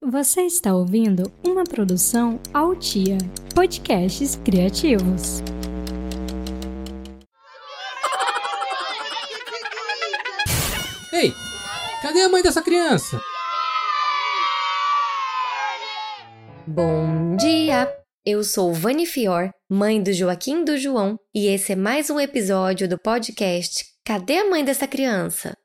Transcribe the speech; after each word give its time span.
Você 0.05 0.41
está 0.41 0.73
ouvindo 0.73 1.31
uma 1.45 1.63
produção 1.63 2.37
Altia, 2.53 3.17
podcasts 3.55 4.35
criativos. 4.43 5.41
Cadê 12.13 12.21
a 12.21 12.29
mãe 12.29 12.43
dessa 12.43 12.61
criança? 12.61 13.19
Bom 16.67 17.35
dia! 17.35 17.91
Eu 18.23 18.43
sou 18.43 18.71
Vani 18.71 19.07
Fior, 19.07 19.49
mãe 19.67 20.01
do 20.01 20.13
Joaquim 20.13 20.63
do 20.63 20.77
João, 20.77 21.17
e 21.33 21.47
esse 21.47 21.71
é 21.71 21.75
mais 21.75 22.11
um 22.11 22.19
episódio 22.19 22.87
do 22.87 22.99
podcast 22.99 23.83
Cadê 24.05 24.37
a 24.37 24.49
mãe 24.49 24.63
dessa 24.63 24.87
criança? 24.87 25.57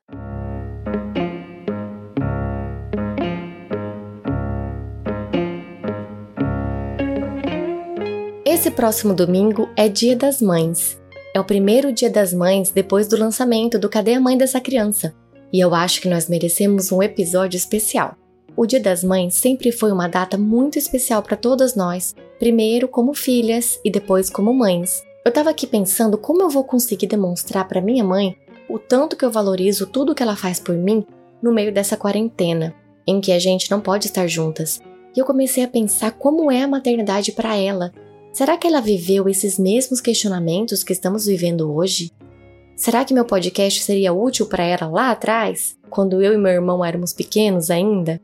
Esse 8.43 8.71
próximo 8.71 9.13
domingo 9.13 9.69
é 9.77 9.87
Dia 9.87 10.15
das 10.15 10.41
Mães. 10.41 10.99
É 11.35 11.39
o 11.39 11.45
primeiro 11.45 11.93
Dia 11.93 12.09
das 12.09 12.33
Mães 12.33 12.71
depois 12.71 13.07
do 13.07 13.15
lançamento 13.15 13.77
do 13.77 13.87
Cadê 13.87 14.15
a 14.15 14.19
Mãe 14.19 14.35
dessa 14.35 14.59
Criança? 14.59 15.13
E 15.51 15.59
eu 15.59 15.73
acho 15.73 16.01
que 16.01 16.09
nós 16.09 16.29
merecemos 16.29 16.91
um 16.91 17.01
episódio 17.01 17.57
especial. 17.57 18.15
O 18.55 18.65
Dia 18.65 18.79
das 18.79 19.03
Mães 19.03 19.35
sempre 19.35 19.71
foi 19.71 19.91
uma 19.91 20.07
data 20.07 20.37
muito 20.37 20.77
especial 20.77 21.23
para 21.23 21.37
todas 21.37 21.75
nós, 21.75 22.13
primeiro 22.37 22.87
como 22.87 23.13
filhas 23.13 23.79
e 23.83 23.89
depois 23.89 24.29
como 24.29 24.53
mães. 24.53 25.03
Eu 25.25 25.29
estava 25.29 25.49
aqui 25.49 25.65
pensando 25.65 26.17
como 26.17 26.41
eu 26.41 26.49
vou 26.49 26.63
conseguir 26.63 27.07
demonstrar 27.07 27.67
para 27.67 27.81
minha 27.81 28.03
mãe 28.03 28.35
o 28.69 28.77
tanto 28.77 29.15
que 29.15 29.25
eu 29.25 29.31
valorizo 29.31 29.87
tudo 29.87 30.13
que 30.13 30.21
ela 30.21 30.35
faz 30.35 30.59
por 30.59 30.75
mim 30.75 31.05
no 31.41 31.53
meio 31.53 31.73
dessa 31.73 31.97
quarentena, 31.97 32.75
em 33.07 33.19
que 33.19 33.31
a 33.31 33.39
gente 33.39 33.71
não 33.71 33.81
pode 33.81 34.07
estar 34.07 34.27
juntas. 34.27 34.79
E 35.15 35.19
eu 35.19 35.25
comecei 35.25 35.63
a 35.63 35.67
pensar 35.67 36.11
como 36.11 36.51
é 36.51 36.61
a 36.61 36.67
maternidade 36.67 37.31
para 37.31 37.55
ela. 37.57 37.91
Será 38.31 38.57
que 38.57 38.67
ela 38.67 38.79
viveu 38.79 39.27
esses 39.27 39.57
mesmos 39.57 39.99
questionamentos 39.99 40.83
que 40.83 40.93
estamos 40.93 41.25
vivendo 41.25 41.73
hoje? 41.73 42.11
Será 42.79 43.03
que 43.03 43.13
meu 43.13 43.25
podcast 43.25 43.83
seria 43.83 44.13
útil 44.13 44.45
para 44.45 44.63
ela 44.63 44.87
lá 44.87 45.11
atrás, 45.11 45.77
quando 45.89 46.23
eu 46.23 46.33
e 46.33 46.37
meu 46.37 46.53
irmão 46.53 46.83
éramos 46.83 47.11
pequenos 47.11 47.69
ainda? 47.69 48.21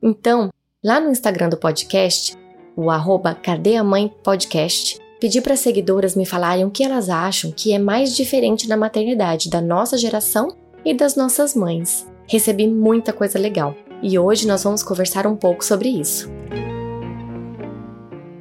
Então, 0.00 0.50
lá 0.84 1.00
no 1.00 1.10
Instagram 1.10 1.48
do 1.48 1.56
podcast, 1.56 2.36
o 2.76 2.92
arroba 2.92 3.34
Cadê 3.34 3.74
a 3.74 3.82
Mãe 3.82 4.08
Podcast, 4.22 5.00
pedi 5.20 5.40
para 5.40 5.56
seguidoras 5.56 6.14
me 6.14 6.24
falarem 6.24 6.64
o 6.64 6.70
que 6.70 6.84
elas 6.84 7.08
acham 7.10 7.50
que 7.50 7.72
é 7.72 7.78
mais 7.78 8.14
diferente 8.14 8.68
na 8.68 8.76
maternidade 8.76 9.50
da 9.50 9.60
nossa 9.60 9.98
geração 9.98 10.56
e 10.84 10.94
das 10.94 11.16
nossas 11.16 11.56
mães. 11.56 12.06
Recebi 12.28 12.68
muita 12.68 13.12
coisa 13.12 13.36
legal 13.36 13.74
e 14.00 14.16
hoje 14.16 14.46
nós 14.46 14.62
vamos 14.62 14.84
conversar 14.84 15.26
um 15.26 15.34
pouco 15.34 15.64
sobre 15.64 15.88
isso. 15.88 16.30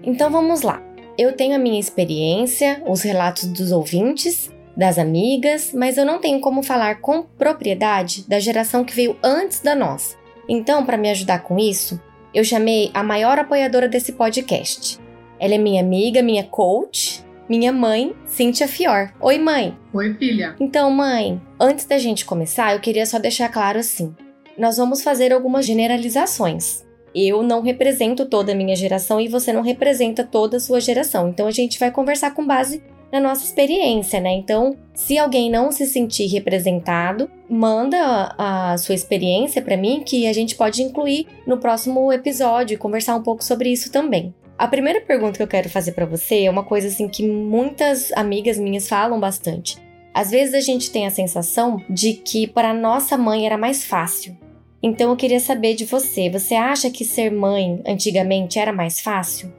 Então 0.04 0.30
vamos 0.30 0.62
lá. 0.62 0.84
Eu 1.18 1.36
tenho 1.36 1.56
a 1.56 1.60
minha 1.60 1.80
experiência, 1.80 2.84
os 2.88 3.02
relatos 3.02 3.46
dos 3.46 3.72
ouvintes 3.72 4.56
das 4.78 5.00
amigas, 5.00 5.74
mas 5.74 5.98
eu 5.98 6.06
não 6.06 6.20
tenho 6.20 6.40
como 6.40 6.62
falar 6.62 7.02
com 7.02 7.24
propriedade 7.24 8.24
da 8.28 8.40
geração 8.40 8.86
que 8.86 8.96
veio 8.96 9.18
antes 9.24 9.60
da 9.60 9.74
nossa. 9.74 10.16
Então, 10.48 10.86
para 10.86 10.98
me 10.98 11.10
ajudar 11.10 11.40
com 11.40 11.58
isso, 11.58 12.00
eu 12.34 12.44
chamei 12.44 12.92
a 12.94 13.02
maior 13.02 13.40
apoiadora 13.40 13.90
desse 13.90 14.14
podcast. 14.14 15.00
Ela 15.40 15.56
é 15.56 15.58
minha 15.58 15.82
amiga, 15.82 16.22
minha 16.22 16.44
coach, 16.44 17.26
minha 17.50 17.74
mãe, 17.74 18.14
Cíntia 18.26 18.68
Fior. 18.68 19.12
Oi, 19.20 19.40
mãe. 19.40 19.76
Oi, 19.92 20.14
filha. 20.14 20.56
Então, 20.60 20.92
mãe, 20.92 21.42
antes 21.60 21.86
da 21.86 21.98
gente 21.98 22.24
começar, 22.24 22.74
eu 22.74 22.80
queria 22.80 23.06
só 23.06 23.18
deixar 23.18 23.50
claro 23.50 23.80
assim: 23.80 24.16
nós 24.58 24.78
vamos 24.78 25.02
fazer 25.02 25.34
algumas 25.34 25.66
generalizações. 25.66 26.86
Eu 27.16 27.42
não 27.42 27.62
represento 27.62 28.28
toda 28.28 28.52
a 28.52 28.56
minha 28.56 28.76
geração 28.76 29.20
e 29.20 29.28
você 29.28 29.52
não 29.52 29.64
representa 29.64 30.24
toda 30.24 30.58
a 30.58 30.60
sua 30.60 30.80
geração. 30.80 31.30
Então 31.30 31.48
a 31.48 31.52
gente 31.52 31.80
vai 31.80 31.90
conversar 31.90 32.32
com 32.32 32.46
base 32.46 32.84
na 33.12 33.20
nossa 33.20 33.46
experiência, 33.46 34.20
né? 34.20 34.32
Então, 34.34 34.78
se 34.94 35.18
alguém 35.18 35.50
não 35.50 35.72
se 35.72 35.86
sentir 35.86 36.28
representado, 36.28 37.30
manda 37.50 38.34
a 38.38 38.78
sua 38.78 38.96
experiência 38.96 39.62
para 39.62 39.78
mim 39.78 40.04
que 40.06 40.28
a 40.28 40.34
gente 40.34 40.56
pode 40.56 40.82
incluir 40.84 41.28
no 41.46 41.58
próximo 41.58 42.12
episódio 42.12 42.76
e 42.76 42.78
conversar 42.78 43.16
um 43.16 43.24
pouco 43.24 43.44
sobre 43.44 43.70
isso 43.70 43.92
também. 43.92 44.34
A 44.58 44.68
primeira 44.68 45.02
pergunta 45.02 45.38
que 45.38 45.44
eu 45.44 45.48
quero 45.48 45.70
fazer 45.70 45.92
para 45.92 46.06
você 46.06 46.44
é 46.44 46.50
uma 46.50 46.64
coisa 46.64 46.88
assim 46.88 47.08
que 47.08 47.28
muitas 47.28 48.12
amigas 48.14 48.58
minhas 48.58 48.90
falam 48.90 49.20
bastante. 49.20 49.78
Às 50.14 50.32
vezes 50.32 50.56
a 50.56 50.62
gente 50.62 50.90
tem 50.90 51.06
a 51.06 51.12
sensação 51.12 51.80
de 51.88 52.14
que 52.14 52.48
para 52.48 52.74
nossa 52.74 53.16
mãe 53.16 53.46
era 53.46 53.56
mais 53.56 53.86
fácil. 53.86 54.36
Então 54.82 55.12
eu 55.12 55.16
queria 55.16 55.40
saber 55.40 55.76
de 55.76 55.86
você, 55.86 56.28
você 56.30 56.56
acha 56.56 56.90
que 56.90 57.06
ser 57.06 57.32
mãe 57.32 57.82
antigamente 57.86 58.58
era 58.58 58.74
mais 58.74 59.00
fácil? 59.00 59.54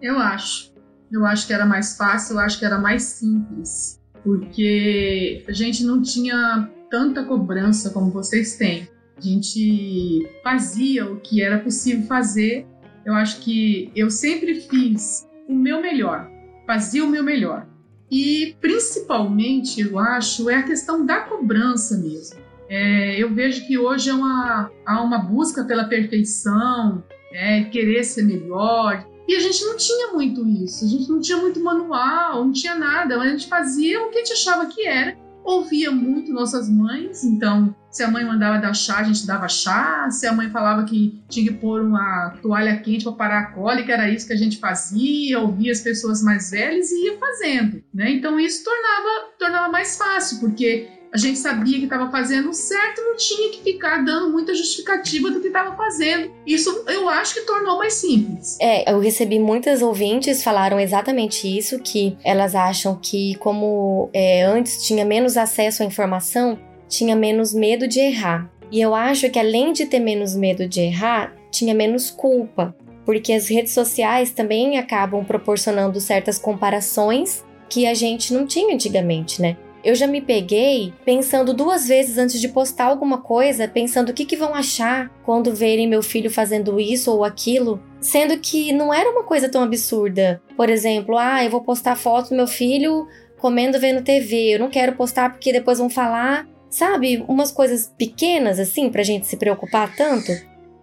Eu 0.00 0.18
acho. 0.18 0.72
Eu 1.10 1.24
acho 1.24 1.46
que 1.46 1.52
era 1.52 1.64
mais 1.64 1.96
fácil, 1.96 2.34
eu 2.34 2.40
acho 2.40 2.58
que 2.58 2.64
era 2.64 2.78
mais 2.78 3.02
simples, 3.02 4.00
porque 4.22 5.44
a 5.48 5.52
gente 5.52 5.84
não 5.84 6.02
tinha 6.02 6.70
tanta 6.90 7.24
cobrança 7.24 7.90
como 7.90 8.10
vocês 8.10 8.56
têm. 8.56 8.88
A 9.16 9.20
gente 9.20 10.28
fazia 10.42 11.10
o 11.10 11.20
que 11.20 11.42
era 11.42 11.58
possível 11.58 12.06
fazer. 12.06 12.66
Eu 13.04 13.14
acho 13.14 13.40
que 13.40 13.90
eu 13.96 14.10
sempre 14.10 14.60
fiz 14.60 15.26
o 15.48 15.54
meu 15.54 15.80
melhor, 15.80 16.30
fazia 16.66 17.04
o 17.04 17.08
meu 17.08 17.22
melhor. 17.22 17.66
E 18.10 18.56
principalmente, 18.60 19.80
eu 19.80 19.98
acho, 19.98 20.48
é 20.48 20.56
a 20.56 20.62
questão 20.62 21.04
da 21.04 21.20
cobrança 21.20 21.96
mesmo. 21.98 22.38
É, 22.68 23.20
eu 23.20 23.34
vejo 23.34 23.66
que 23.66 23.78
hoje 23.78 24.10
é 24.10 24.14
uma, 24.14 24.70
há 24.86 25.02
uma 25.02 25.18
busca 25.18 25.64
pela 25.64 25.84
perfeição, 25.84 27.02
é, 27.32 27.64
querer 27.64 28.04
ser 28.04 28.24
melhor, 28.24 29.06
e 29.28 29.36
a 29.36 29.40
gente 29.40 29.62
não 29.66 29.76
tinha 29.76 30.08
muito 30.08 30.48
isso, 30.48 30.86
a 30.86 30.88
gente 30.88 31.06
não 31.10 31.20
tinha 31.20 31.36
muito 31.36 31.62
manual, 31.62 32.46
não 32.46 32.52
tinha 32.52 32.74
nada, 32.74 33.18
mas 33.18 33.28
a 33.28 33.30
gente 33.32 33.46
fazia 33.46 34.02
o 34.02 34.10
que 34.10 34.16
a 34.16 34.24
gente 34.24 34.32
achava 34.32 34.64
que 34.66 34.86
era. 34.86 35.14
Ouvia 35.44 35.90
muito 35.90 36.32
nossas 36.32 36.68
mães, 36.68 37.22
então 37.24 37.74
se 37.90 38.02
a 38.02 38.10
mãe 38.10 38.24
mandava 38.24 38.58
dar 38.58 38.74
chá, 38.74 38.98
a 38.98 39.02
gente 39.02 39.26
dava 39.26 39.48
chá. 39.48 40.10
Se 40.10 40.26
a 40.26 40.32
mãe 40.32 40.50
falava 40.50 40.84
que 40.84 41.22
tinha 41.28 41.50
que 41.50 41.58
pôr 41.58 41.82
uma 41.82 42.36
toalha 42.42 42.78
quente 42.78 43.04
para 43.04 43.12
parar 43.12 43.38
a 43.40 43.46
cólica, 43.52 43.92
era 43.92 44.10
isso 44.10 44.26
que 44.26 44.32
a 44.32 44.36
gente 44.36 44.58
fazia. 44.58 45.40
Ouvia 45.40 45.72
as 45.72 45.80
pessoas 45.80 46.22
mais 46.22 46.50
velhas 46.50 46.90
e 46.90 47.06
ia 47.06 47.18
fazendo, 47.18 47.82
né? 47.92 48.10
Então 48.10 48.38
isso 48.38 48.62
tornava, 48.64 49.32
tornava 49.38 49.68
mais 49.70 49.96
fácil, 49.96 50.40
porque 50.40 50.97
a 51.12 51.16
gente 51.16 51.38
sabia 51.38 51.78
que 51.78 51.84
estava 51.84 52.10
fazendo 52.10 52.52
certo, 52.52 53.00
não 53.02 53.16
tinha 53.16 53.50
que 53.50 53.62
ficar 53.62 54.04
dando 54.04 54.30
muita 54.30 54.54
justificativa 54.54 55.30
do 55.30 55.40
que 55.40 55.46
estava 55.46 55.76
fazendo. 55.76 56.30
Isso 56.46 56.84
eu 56.86 57.08
acho 57.08 57.34
que 57.34 57.40
tornou 57.42 57.78
mais 57.78 57.94
simples. 57.94 58.58
É, 58.60 58.90
eu 58.90 59.00
recebi 59.00 59.38
muitas 59.38 59.82
ouvintes 59.82 60.42
falaram 60.42 60.78
exatamente 60.78 61.46
isso, 61.46 61.78
que 61.80 62.16
elas 62.24 62.54
acham 62.54 62.98
que 63.00 63.34
como 63.36 64.10
é, 64.12 64.42
antes 64.42 64.86
tinha 64.86 65.04
menos 65.04 65.36
acesso 65.36 65.82
à 65.82 65.86
informação, 65.86 66.58
tinha 66.88 67.16
menos 67.16 67.54
medo 67.54 67.88
de 67.88 68.00
errar. 68.00 68.50
E 68.70 68.80
eu 68.80 68.94
acho 68.94 69.30
que 69.30 69.38
além 69.38 69.72
de 69.72 69.86
ter 69.86 70.00
menos 70.00 70.36
medo 70.36 70.68
de 70.68 70.80
errar, 70.80 71.34
tinha 71.50 71.74
menos 71.74 72.10
culpa, 72.10 72.74
porque 73.06 73.32
as 73.32 73.48
redes 73.48 73.72
sociais 73.72 74.30
também 74.30 74.78
acabam 74.78 75.24
proporcionando 75.24 75.98
certas 76.00 76.38
comparações 76.38 77.42
que 77.68 77.86
a 77.86 77.94
gente 77.94 78.32
não 78.32 78.46
tinha 78.46 78.74
antigamente, 78.74 79.40
né? 79.40 79.56
Eu 79.84 79.94
já 79.94 80.06
me 80.06 80.20
peguei 80.20 80.92
pensando 81.04 81.54
duas 81.54 81.86
vezes 81.86 82.18
antes 82.18 82.40
de 82.40 82.48
postar 82.48 82.86
alguma 82.86 83.18
coisa, 83.18 83.68
pensando 83.68 84.10
o 84.10 84.12
que, 84.14 84.24
que 84.24 84.36
vão 84.36 84.54
achar 84.54 85.10
quando 85.24 85.54
verem 85.54 85.86
meu 85.86 86.02
filho 86.02 86.30
fazendo 86.30 86.80
isso 86.80 87.12
ou 87.12 87.24
aquilo, 87.24 87.80
sendo 88.00 88.38
que 88.38 88.72
não 88.72 88.92
era 88.92 89.10
uma 89.10 89.24
coisa 89.24 89.48
tão 89.48 89.62
absurda. 89.62 90.42
Por 90.56 90.68
exemplo, 90.68 91.16
ah, 91.16 91.44
eu 91.44 91.50
vou 91.50 91.62
postar 91.62 91.96
foto 91.96 92.30
do 92.30 92.36
meu 92.36 92.46
filho 92.46 93.06
comendo 93.38 93.78
vendo 93.78 94.02
TV. 94.02 94.54
Eu 94.54 94.58
não 94.58 94.68
quero 94.68 94.96
postar 94.96 95.30
porque 95.30 95.52
depois 95.52 95.78
vão 95.78 95.88
falar 95.88 96.46
sabe, 96.70 97.24
umas 97.28 97.50
coisas 97.50 97.92
pequenas 97.96 98.58
assim 98.58 98.90
pra 98.90 99.02
gente 99.02 99.26
se 99.26 99.36
preocupar 99.36 99.94
tanto. 99.96 100.32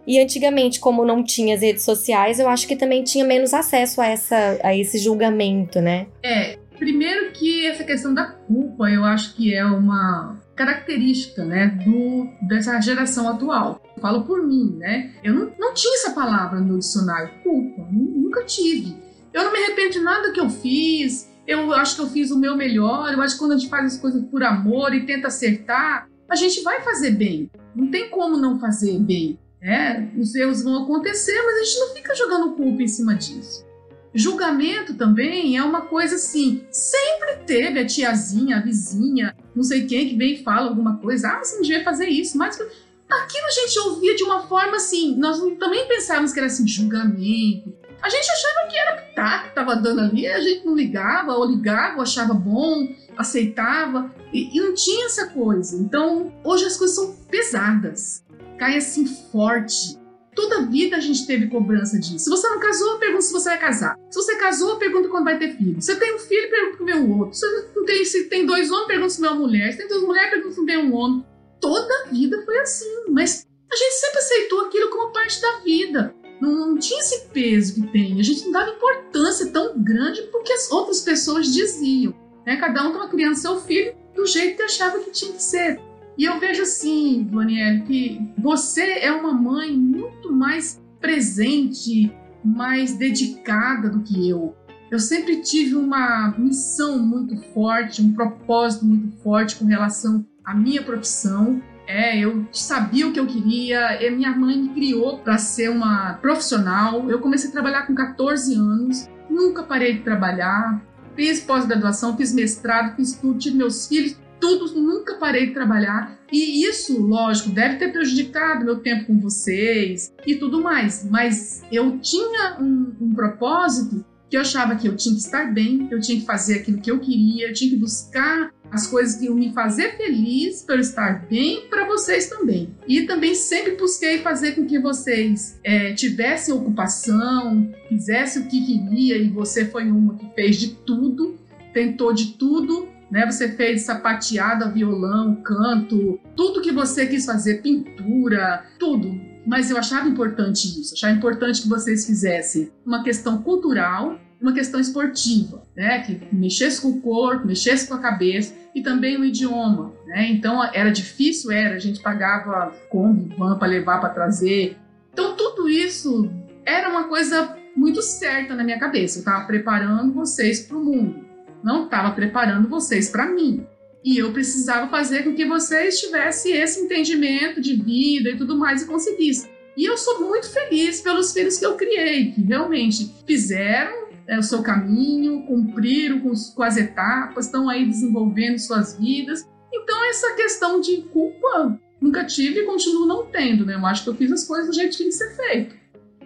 E 0.07 0.19
antigamente, 0.19 0.80
como 0.80 1.03
não 1.03 1.24
tinha 1.24 1.56
as 1.56 1.62
redes 1.62 1.83
sociais, 1.83 2.39
eu 2.39 2.48
acho 2.48 2.68
que 2.68 2.75
também 2.75 3.03
tinha 3.03 3.25
menos 3.25 3.56
acesso 3.56 4.00
a, 4.00 4.07
essa, 4.07 4.59
a 4.62 4.75
esse 4.75 5.00
julgamento, 5.00 5.81
né? 5.81 6.06
É, 6.21 6.59
primeiro 6.77 7.31
que 7.31 7.66
essa 7.66 7.83
questão 7.83 8.13
da 8.13 8.25
culpa, 8.25 8.89
eu 8.89 9.04
acho 9.04 9.36
que 9.36 9.54
é 9.54 9.66
uma 9.66 10.38
característica, 10.56 11.44
né, 11.44 11.68
do, 11.86 12.27
dessa 12.48 12.80
geração 12.80 13.27
atual. 13.27 13.81
Eu 13.95 14.01
falo 14.01 14.24
por 14.24 14.45
mim, 14.45 14.75
né? 14.77 15.13
Eu 15.24 15.33
não, 15.33 15.51
não 15.60 15.74
tinha 15.74 15.95
essa 15.95 16.12
palavra 16.12 16.60
no 16.60 16.80
dicionário, 16.80 17.31
culpa, 17.44 17.88
nunca 17.92 18.44
tive. 18.45 18.95
Eu 19.33 19.44
não 19.44 19.51
me 19.51 19.60
arrependo 19.60 19.92
de 19.92 20.00
nada 20.00 20.31
que 20.31 20.39
eu 20.39 20.50
fiz, 20.50 21.30
eu 21.45 21.74
acho 21.74 21.95
que 21.95 22.01
eu 22.01 22.07
fiz 22.07 22.31
o 22.31 22.39
meu 22.39 22.56
melhor, 22.56 23.12
eu 23.13 23.22
acho 23.22 23.36
que 23.36 23.39
quando 23.39 23.51
a 23.51 23.57
gente 23.57 23.69
faz 23.69 23.94
as 23.94 24.00
coisas 24.00 24.24
por 24.25 24.44
amor 24.44 24.94
e 24.94 25.06
tenta 25.06 25.27
acertar, 25.27 26.07
a 26.30 26.36
gente 26.36 26.62
vai 26.63 26.81
fazer 26.81 27.12
bem. 27.12 27.51
Não 27.75 27.92
tem 27.92 28.10
como 28.10 28.38
não 28.38 28.60
fazer 28.60 28.98
bem. 29.00 29.38
É, 29.62 30.07
os 30.18 30.33
erros 30.36 30.63
vão 30.63 30.83
acontecer, 30.83 31.42
mas 31.44 31.57
a 31.57 31.63
gente 31.63 31.80
não 31.80 31.94
fica 31.95 32.16
jogando 32.16 32.56
culpa 32.56 32.81
em 32.81 32.88
cima 32.88 33.16
disso. 33.16 33.66
Julgamento 34.15 34.94
também 34.95 35.57
é 35.57 35.63
uma 35.63 35.81
coisa 35.81 36.15
assim, 36.15 36.65
sempre 36.71 37.38
teve 37.45 37.79
a 37.79 37.85
tiazinha, 37.85 38.57
a 38.57 38.62
vizinha, 38.62 39.35
não 39.56 39.63
sei 39.63 39.85
quem 39.85 40.09
que 40.09 40.15
vem 40.15 40.33
e 40.35 40.44
fala 40.44 40.69
alguma 40.69 40.97
coisa, 40.97 41.29
ah, 41.29 41.44
você 41.44 41.56
não 41.56 41.62
devia 41.62 41.83
fazer 41.83 42.07
isso, 42.07 42.38
mas 42.38 42.56
aquilo 42.56 43.45
a 43.45 43.51
gente 43.51 43.79
ouvia 43.79 44.15
de 44.15 44.23
uma 44.23 44.47
forma 44.47 44.77
assim, 44.77 45.15
nós 45.17 45.38
também 45.59 45.88
pensávamos 45.88 46.31
que 46.31 46.39
era 46.39 46.47
assim, 46.47 46.67
julgamento. 46.67 47.73
A 48.01 48.09
gente 48.09 48.29
achava 48.29 48.69
que 48.69 48.77
era 48.77 49.01
pitaco 49.01 49.50
que 49.50 49.56
tava 49.56 49.75
dando 49.75 50.01
ali, 50.01 50.27
a 50.27 50.39
gente 50.39 50.65
não 50.65 50.75
ligava, 50.75 51.33
ou 51.33 51.45
ligava, 51.45 51.95
ou 51.95 52.01
achava 52.03 52.33
bom, 52.33 52.88
aceitava, 53.17 54.13
e, 54.31 54.56
e 54.56 54.62
não 54.62 54.73
tinha 54.75 55.07
essa 55.07 55.27
coisa. 55.27 55.75
Então, 55.75 56.31
hoje 56.44 56.65
as 56.65 56.77
coisas 56.77 56.95
são 56.95 57.15
pesadas 57.29 58.25
cai 58.57 58.77
assim 58.77 59.06
forte. 59.06 59.97
Toda 60.35 60.65
vida 60.65 60.97
a 60.97 60.99
gente 60.99 61.25
teve 61.25 61.47
cobrança 61.47 61.97
disso. 61.97 62.25
Se 62.25 62.29
você 62.29 62.47
não 62.49 62.59
casou, 62.59 62.99
pergunta 62.99 63.21
se 63.21 63.31
você 63.31 63.49
vai 63.49 63.59
casar. 63.59 63.97
Se 64.11 64.21
você 64.21 64.35
casou, 64.35 64.75
pergunta 64.77 65.07
quando 65.07 65.23
vai 65.23 65.39
ter 65.39 65.55
filho. 65.55 65.81
Se 65.81 65.93
você 65.93 65.95
tem 65.99 66.13
um 66.13 66.19
filho, 66.19 66.49
pergunta 66.49 66.77
se 66.77 66.83
vem 66.83 66.95
um 66.95 67.19
outro. 67.19 67.33
Se, 67.33 67.45
não 67.75 67.85
tem, 67.85 68.03
se 68.03 68.25
tem 68.25 68.45
dois 68.45 68.69
homens, 68.69 68.87
pergunta 68.87 69.09
se 69.09 69.21
vem 69.21 69.29
uma 69.29 69.39
mulher. 69.39 69.71
Se 69.71 69.77
tem 69.77 69.87
duas 69.87 70.03
mulheres, 70.03 70.29
pergunta 70.31 70.55
se 70.55 70.65
vem 70.65 70.77
um 70.77 70.93
homem. 70.93 71.25
Toda 71.61 72.07
vida 72.11 72.43
foi 72.43 72.59
assim. 72.59 73.05
Mas 73.09 73.47
a 73.71 73.75
gente 73.75 73.93
sempre 73.93 74.19
aceitou 74.19 74.65
aquilo 74.65 74.89
como 74.89 75.13
parte 75.13 75.41
da 75.41 75.59
vida. 75.59 76.13
Não, 76.41 76.51
não 76.51 76.77
tinha 76.77 76.99
esse 76.99 77.27
peso 77.29 77.75
que 77.75 77.88
tem. 77.88 78.19
A 78.19 78.23
gente 78.23 78.43
não 78.43 78.51
dava 78.51 78.71
importância 78.71 79.47
tão 79.47 79.81
grande 79.81 80.21
porque 80.23 80.51
as 80.51 80.69
outras 80.69 81.01
pessoas 81.01 81.51
diziam. 81.53 82.13
Né? 82.45 82.57
Cada 82.57 82.83
um 82.83 82.91
estava 82.91 83.09
criando 83.09 83.35
seu 83.35 83.59
filho 83.61 83.95
do 84.13 84.25
jeito 84.25 84.57
que 84.57 84.63
achava 84.63 84.99
que 84.99 85.11
tinha 85.11 85.31
que 85.31 85.41
ser. 85.41 85.79
E 86.17 86.23
eu 86.25 86.39
vejo 86.39 86.62
assim, 86.62 87.27
Daniel, 87.29 87.83
que 87.83 88.21
você 88.38 89.00
é 89.00 89.12
uma 89.12 89.33
mãe 89.33 89.75
muito 89.75 90.31
mais 90.31 90.81
presente, 91.00 92.12
mais 92.44 92.94
dedicada 92.94 93.89
do 93.89 94.01
que 94.01 94.29
eu. 94.29 94.56
Eu 94.89 95.00
sempre 95.00 95.41
tive 95.41 95.75
uma 95.75 96.33
missão 96.38 97.00
muito 97.00 97.35
forte, 97.53 98.01
um 98.01 98.13
propósito 98.13 98.85
muito 98.85 99.12
forte 99.21 99.56
com 99.56 99.65
relação 99.65 100.25
à 100.44 100.53
minha 100.53 100.81
profissão. 100.81 101.62
É, 101.88 102.17
eu 102.17 102.47
sabia 102.51 103.07
o 103.07 103.12
que 103.12 103.19
eu 103.19 103.27
queria, 103.27 104.01
e 104.01 104.09
minha 104.09 104.35
mãe 104.35 104.57
me 104.57 104.69
criou 104.69 105.19
para 105.19 105.38
ser 105.38 105.69
uma 105.69 106.13
profissional. 106.13 107.09
Eu 107.09 107.19
comecei 107.19 107.50
a 107.50 107.53
trabalhar 107.53 107.88
com 107.88 107.94
14 107.94 108.56
anos, 108.56 109.09
nunca 109.29 109.63
parei 109.63 109.94
de 109.94 110.01
trabalhar. 110.01 110.81
Fiz 111.15 111.41
pós-graduação, 111.41 112.15
fiz 112.15 112.33
mestrado, 112.33 112.95
fiz 112.95 113.13
tudo, 113.13 113.39
tive 113.39 113.57
meus 113.57 113.88
filhos 113.88 114.17
tudo, 114.39 114.73
nunca 114.79 115.15
parei 115.15 115.47
de 115.47 115.53
trabalhar. 115.53 116.19
E 116.31 116.65
isso, 116.67 117.01
lógico, 117.01 117.49
deve 117.49 117.75
ter 117.75 117.91
prejudicado 117.91 118.65
meu 118.65 118.79
tempo 118.79 119.05
com 119.05 119.19
vocês 119.19 120.13
e 120.25 120.35
tudo 120.35 120.61
mais. 120.61 121.07
Mas 121.09 121.63
eu 121.71 121.97
tinha 121.99 122.57
um, 122.59 122.93
um 122.99 123.13
propósito 123.13 124.03
que 124.29 124.35
eu 124.35 124.41
achava 124.41 124.75
que 124.75 124.87
eu 124.87 124.95
tinha 124.95 125.13
que 125.13 125.21
estar 125.21 125.53
bem, 125.53 125.87
eu 125.91 125.99
tinha 125.99 126.19
que 126.19 126.25
fazer 126.25 126.55
aquilo 126.55 126.81
que 126.81 126.89
eu 126.89 126.99
queria, 126.99 127.47
eu 127.47 127.53
tinha 127.53 127.69
que 127.69 127.77
buscar 127.77 128.51
as 128.71 128.87
coisas 128.87 129.15
que 129.15 129.25
iam 129.25 129.35
me 129.35 129.53
fazer 129.53 129.95
feliz 129.95 130.63
para 130.63 130.75
eu 130.75 130.81
estar 130.81 131.25
bem 131.27 131.67
para 131.69 131.85
vocês 131.85 132.27
também. 132.27 132.75
E 132.88 133.03
também 133.03 133.35
sempre 133.35 133.75
busquei 133.75 134.19
fazer 134.19 134.53
com 134.53 134.65
que 134.65 134.79
vocês 134.79 135.59
é, 135.63 135.93
tivessem 135.93 136.53
ocupação, 136.53 137.71
fizessem 137.88 138.41
o 138.41 138.47
que 138.47 138.65
queria 138.65 139.17
e 139.17 139.29
você 139.29 139.65
foi 139.65 139.89
uma 139.89 140.15
que 140.15 140.27
fez 140.33 140.57
de 140.57 140.75
tudo, 140.75 141.38
tentou 141.71 142.11
de 142.11 142.33
tudo 142.33 142.89
né? 143.09 143.25
Você 143.25 143.49
fez 143.49 143.83
sapateada, 143.83 144.69
violão, 144.69 145.35
canto, 145.35 146.19
tudo 146.35 146.61
que 146.61 146.71
você 146.71 147.05
quis 147.05 147.25
fazer, 147.25 147.61
pintura, 147.61 148.65
tudo. 148.79 149.19
Mas 149.45 149.69
eu 149.69 149.77
achava 149.77 150.07
importante 150.07 150.67
isso, 150.81 150.93
achava 150.95 151.13
importante 151.13 151.61
que 151.61 151.69
vocês 151.69 152.05
fizessem 152.05 152.71
uma 152.85 153.03
questão 153.03 153.41
cultural, 153.43 154.19
uma 154.41 154.53
questão 154.53 154.79
esportiva, 154.79 155.63
né? 155.75 155.99
Que 155.99 156.19
mexesse 156.31 156.81
com 156.81 156.89
o 156.89 157.01
corpo, 157.01 157.47
mexesse 157.47 157.87
com 157.87 157.93
a 157.93 157.99
cabeça 157.99 158.53
e 158.73 158.81
também 158.81 159.17
o 159.17 159.23
idioma, 159.23 159.93
né? 160.07 160.29
Então 160.31 160.63
era 160.63 160.89
difícil, 160.89 161.51
era, 161.51 161.75
a 161.75 161.79
gente 161.79 162.01
pagava 162.01 162.73
Kombi, 162.89 163.35
van 163.37 163.57
para 163.57 163.67
levar, 163.67 163.99
para 163.99 164.09
trazer. 164.09 164.77
Então 165.13 165.35
tudo 165.35 165.69
isso 165.69 166.29
era 166.65 166.89
uma 166.89 167.03
coisa 167.07 167.55
muito 167.75 168.01
certa 168.01 168.55
na 168.55 168.63
minha 168.63 168.79
cabeça. 168.79 169.17
Eu 169.17 169.21
estava 169.21 169.45
preparando 169.45 170.13
vocês 170.13 170.61
para 170.61 170.77
o 170.77 170.83
mundo 170.83 171.25
não 171.65 171.85
estava 171.85 172.12
preparando 172.12 172.69
vocês 172.69 173.09
para 173.09 173.25
mim. 173.25 173.65
E 174.03 174.19
eu 174.19 174.31
precisava 174.31 174.88
fazer 174.88 175.23
com 175.23 175.33
que 175.33 175.45
vocês 175.45 176.00
tivessem 176.00 176.56
esse 176.56 176.79
entendimento 176.79 177.59
de 177.59 177.75
vida 177.75 178.29
e 178.29 178.38
tudo 178.38 178.56
mais 178.56 178.83
e 178.83 178.85
conseguissem. 178.85 179.50
E 179.75 179.83
eu 179.83 179.97
sou 179.97 180.21
muito 180.21 180.47
feliz 180.47 181.01
pelos 181.01 181.33
filhos 181.33 181.57
que 181.57 181.65
eu 181.65 181.73
criei, 181.75 182.31
que 182.31 182.41
realmente 182.44 183.12
fizeram 183.25 184.06
é, 184.27 184.38
o 184.38 184.44
seu 184.44 184.62
caminho, 184.62 185.41
cumpriram 185.47 186.19
com, 186.19 186.31
com 186.56 186.63
as 186.63 186.77
etapas, 186.77 187.47
estão 187.47 187.67
aí 187.67 187.83
desenvolvendo 187.83 188.59
suas 188.59 188.97
vidas. 188.97 189.44
Então, 189.73 190.06
essa 190.09 190.35
questão 190.35 190.79
de 190.79 191.01
culpa 191.12 191.79
nunca 192.00 192.23
tive 192.23 192.59
e 192.59 192.65
continuo 192.65 193.07
não 193.07 193.25
tendo, 193.25 193.65
né? 193.65 193.73
Eu 193.73 193.85
acho 193.88 194.03
que 194.03 194.09
eu 194.12 194.15
fiz 194.15 194.31
as 194.31 194.47
coisas 194.47 194.67
do 194.67 194.75
jeito 194.75 194.91
que 194.91 194.97
tinha 194.97 195.09
que 195.09 195.15
ser 195.15 195.35
feito. 195.35 195.75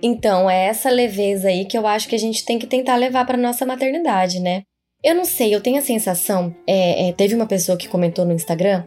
Então, 0.02 0.50
é 0.50 0.68
essa 0.68 0.90
leveza 0.90 1.48
aí 1.48 1.66
que 1.66 1.78
eu 1.78 1.88
acho 1.88 2.10
que 2.10 2.16
a 2.16 2.20
gente 2.20 2.46
tem 2.46 2.60
que 2.60 2.68
tentar 2.68 2.98
levar 2.98 3.26
para 3.26 3.38
nossa 3.38 3.66
maternidade, 3.66 4.40
né? 4.40 4.64
Eu 5.02 5.16
não 5.16 5.24
sei, 5.24 5.56
eu 5.56 5.62
tenho 5.62 5.78
a 5.78 5.82
sensação. 5.82 6.54
É, 6.68 7.08
é, 7.08 7.14
teve 7.14 7.34
uma 7.34 7.46
pessoa 7.46 7.78
que 7.78 7.88
comentou 7.88 8.26
no 8.26 8.34
Instagram. 8.34 8.84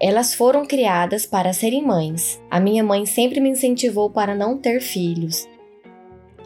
Elas 0.00 0.32
foram 0.32 0.64
criadas 0.64 1.26
para 1.26 1.52
serem 1.52 1.84
mães. 1.84 2.40
A 2.50 2.58
minha 2.58 2.82
mãe 2.82 3.04
sempre 3.04 3.40
me 3.40 3.50
incentivou 3.50 4.08
para 4.08 4.34
não 4.34 4.56
ter 4.56 4.80
filhos. 4.80 5.46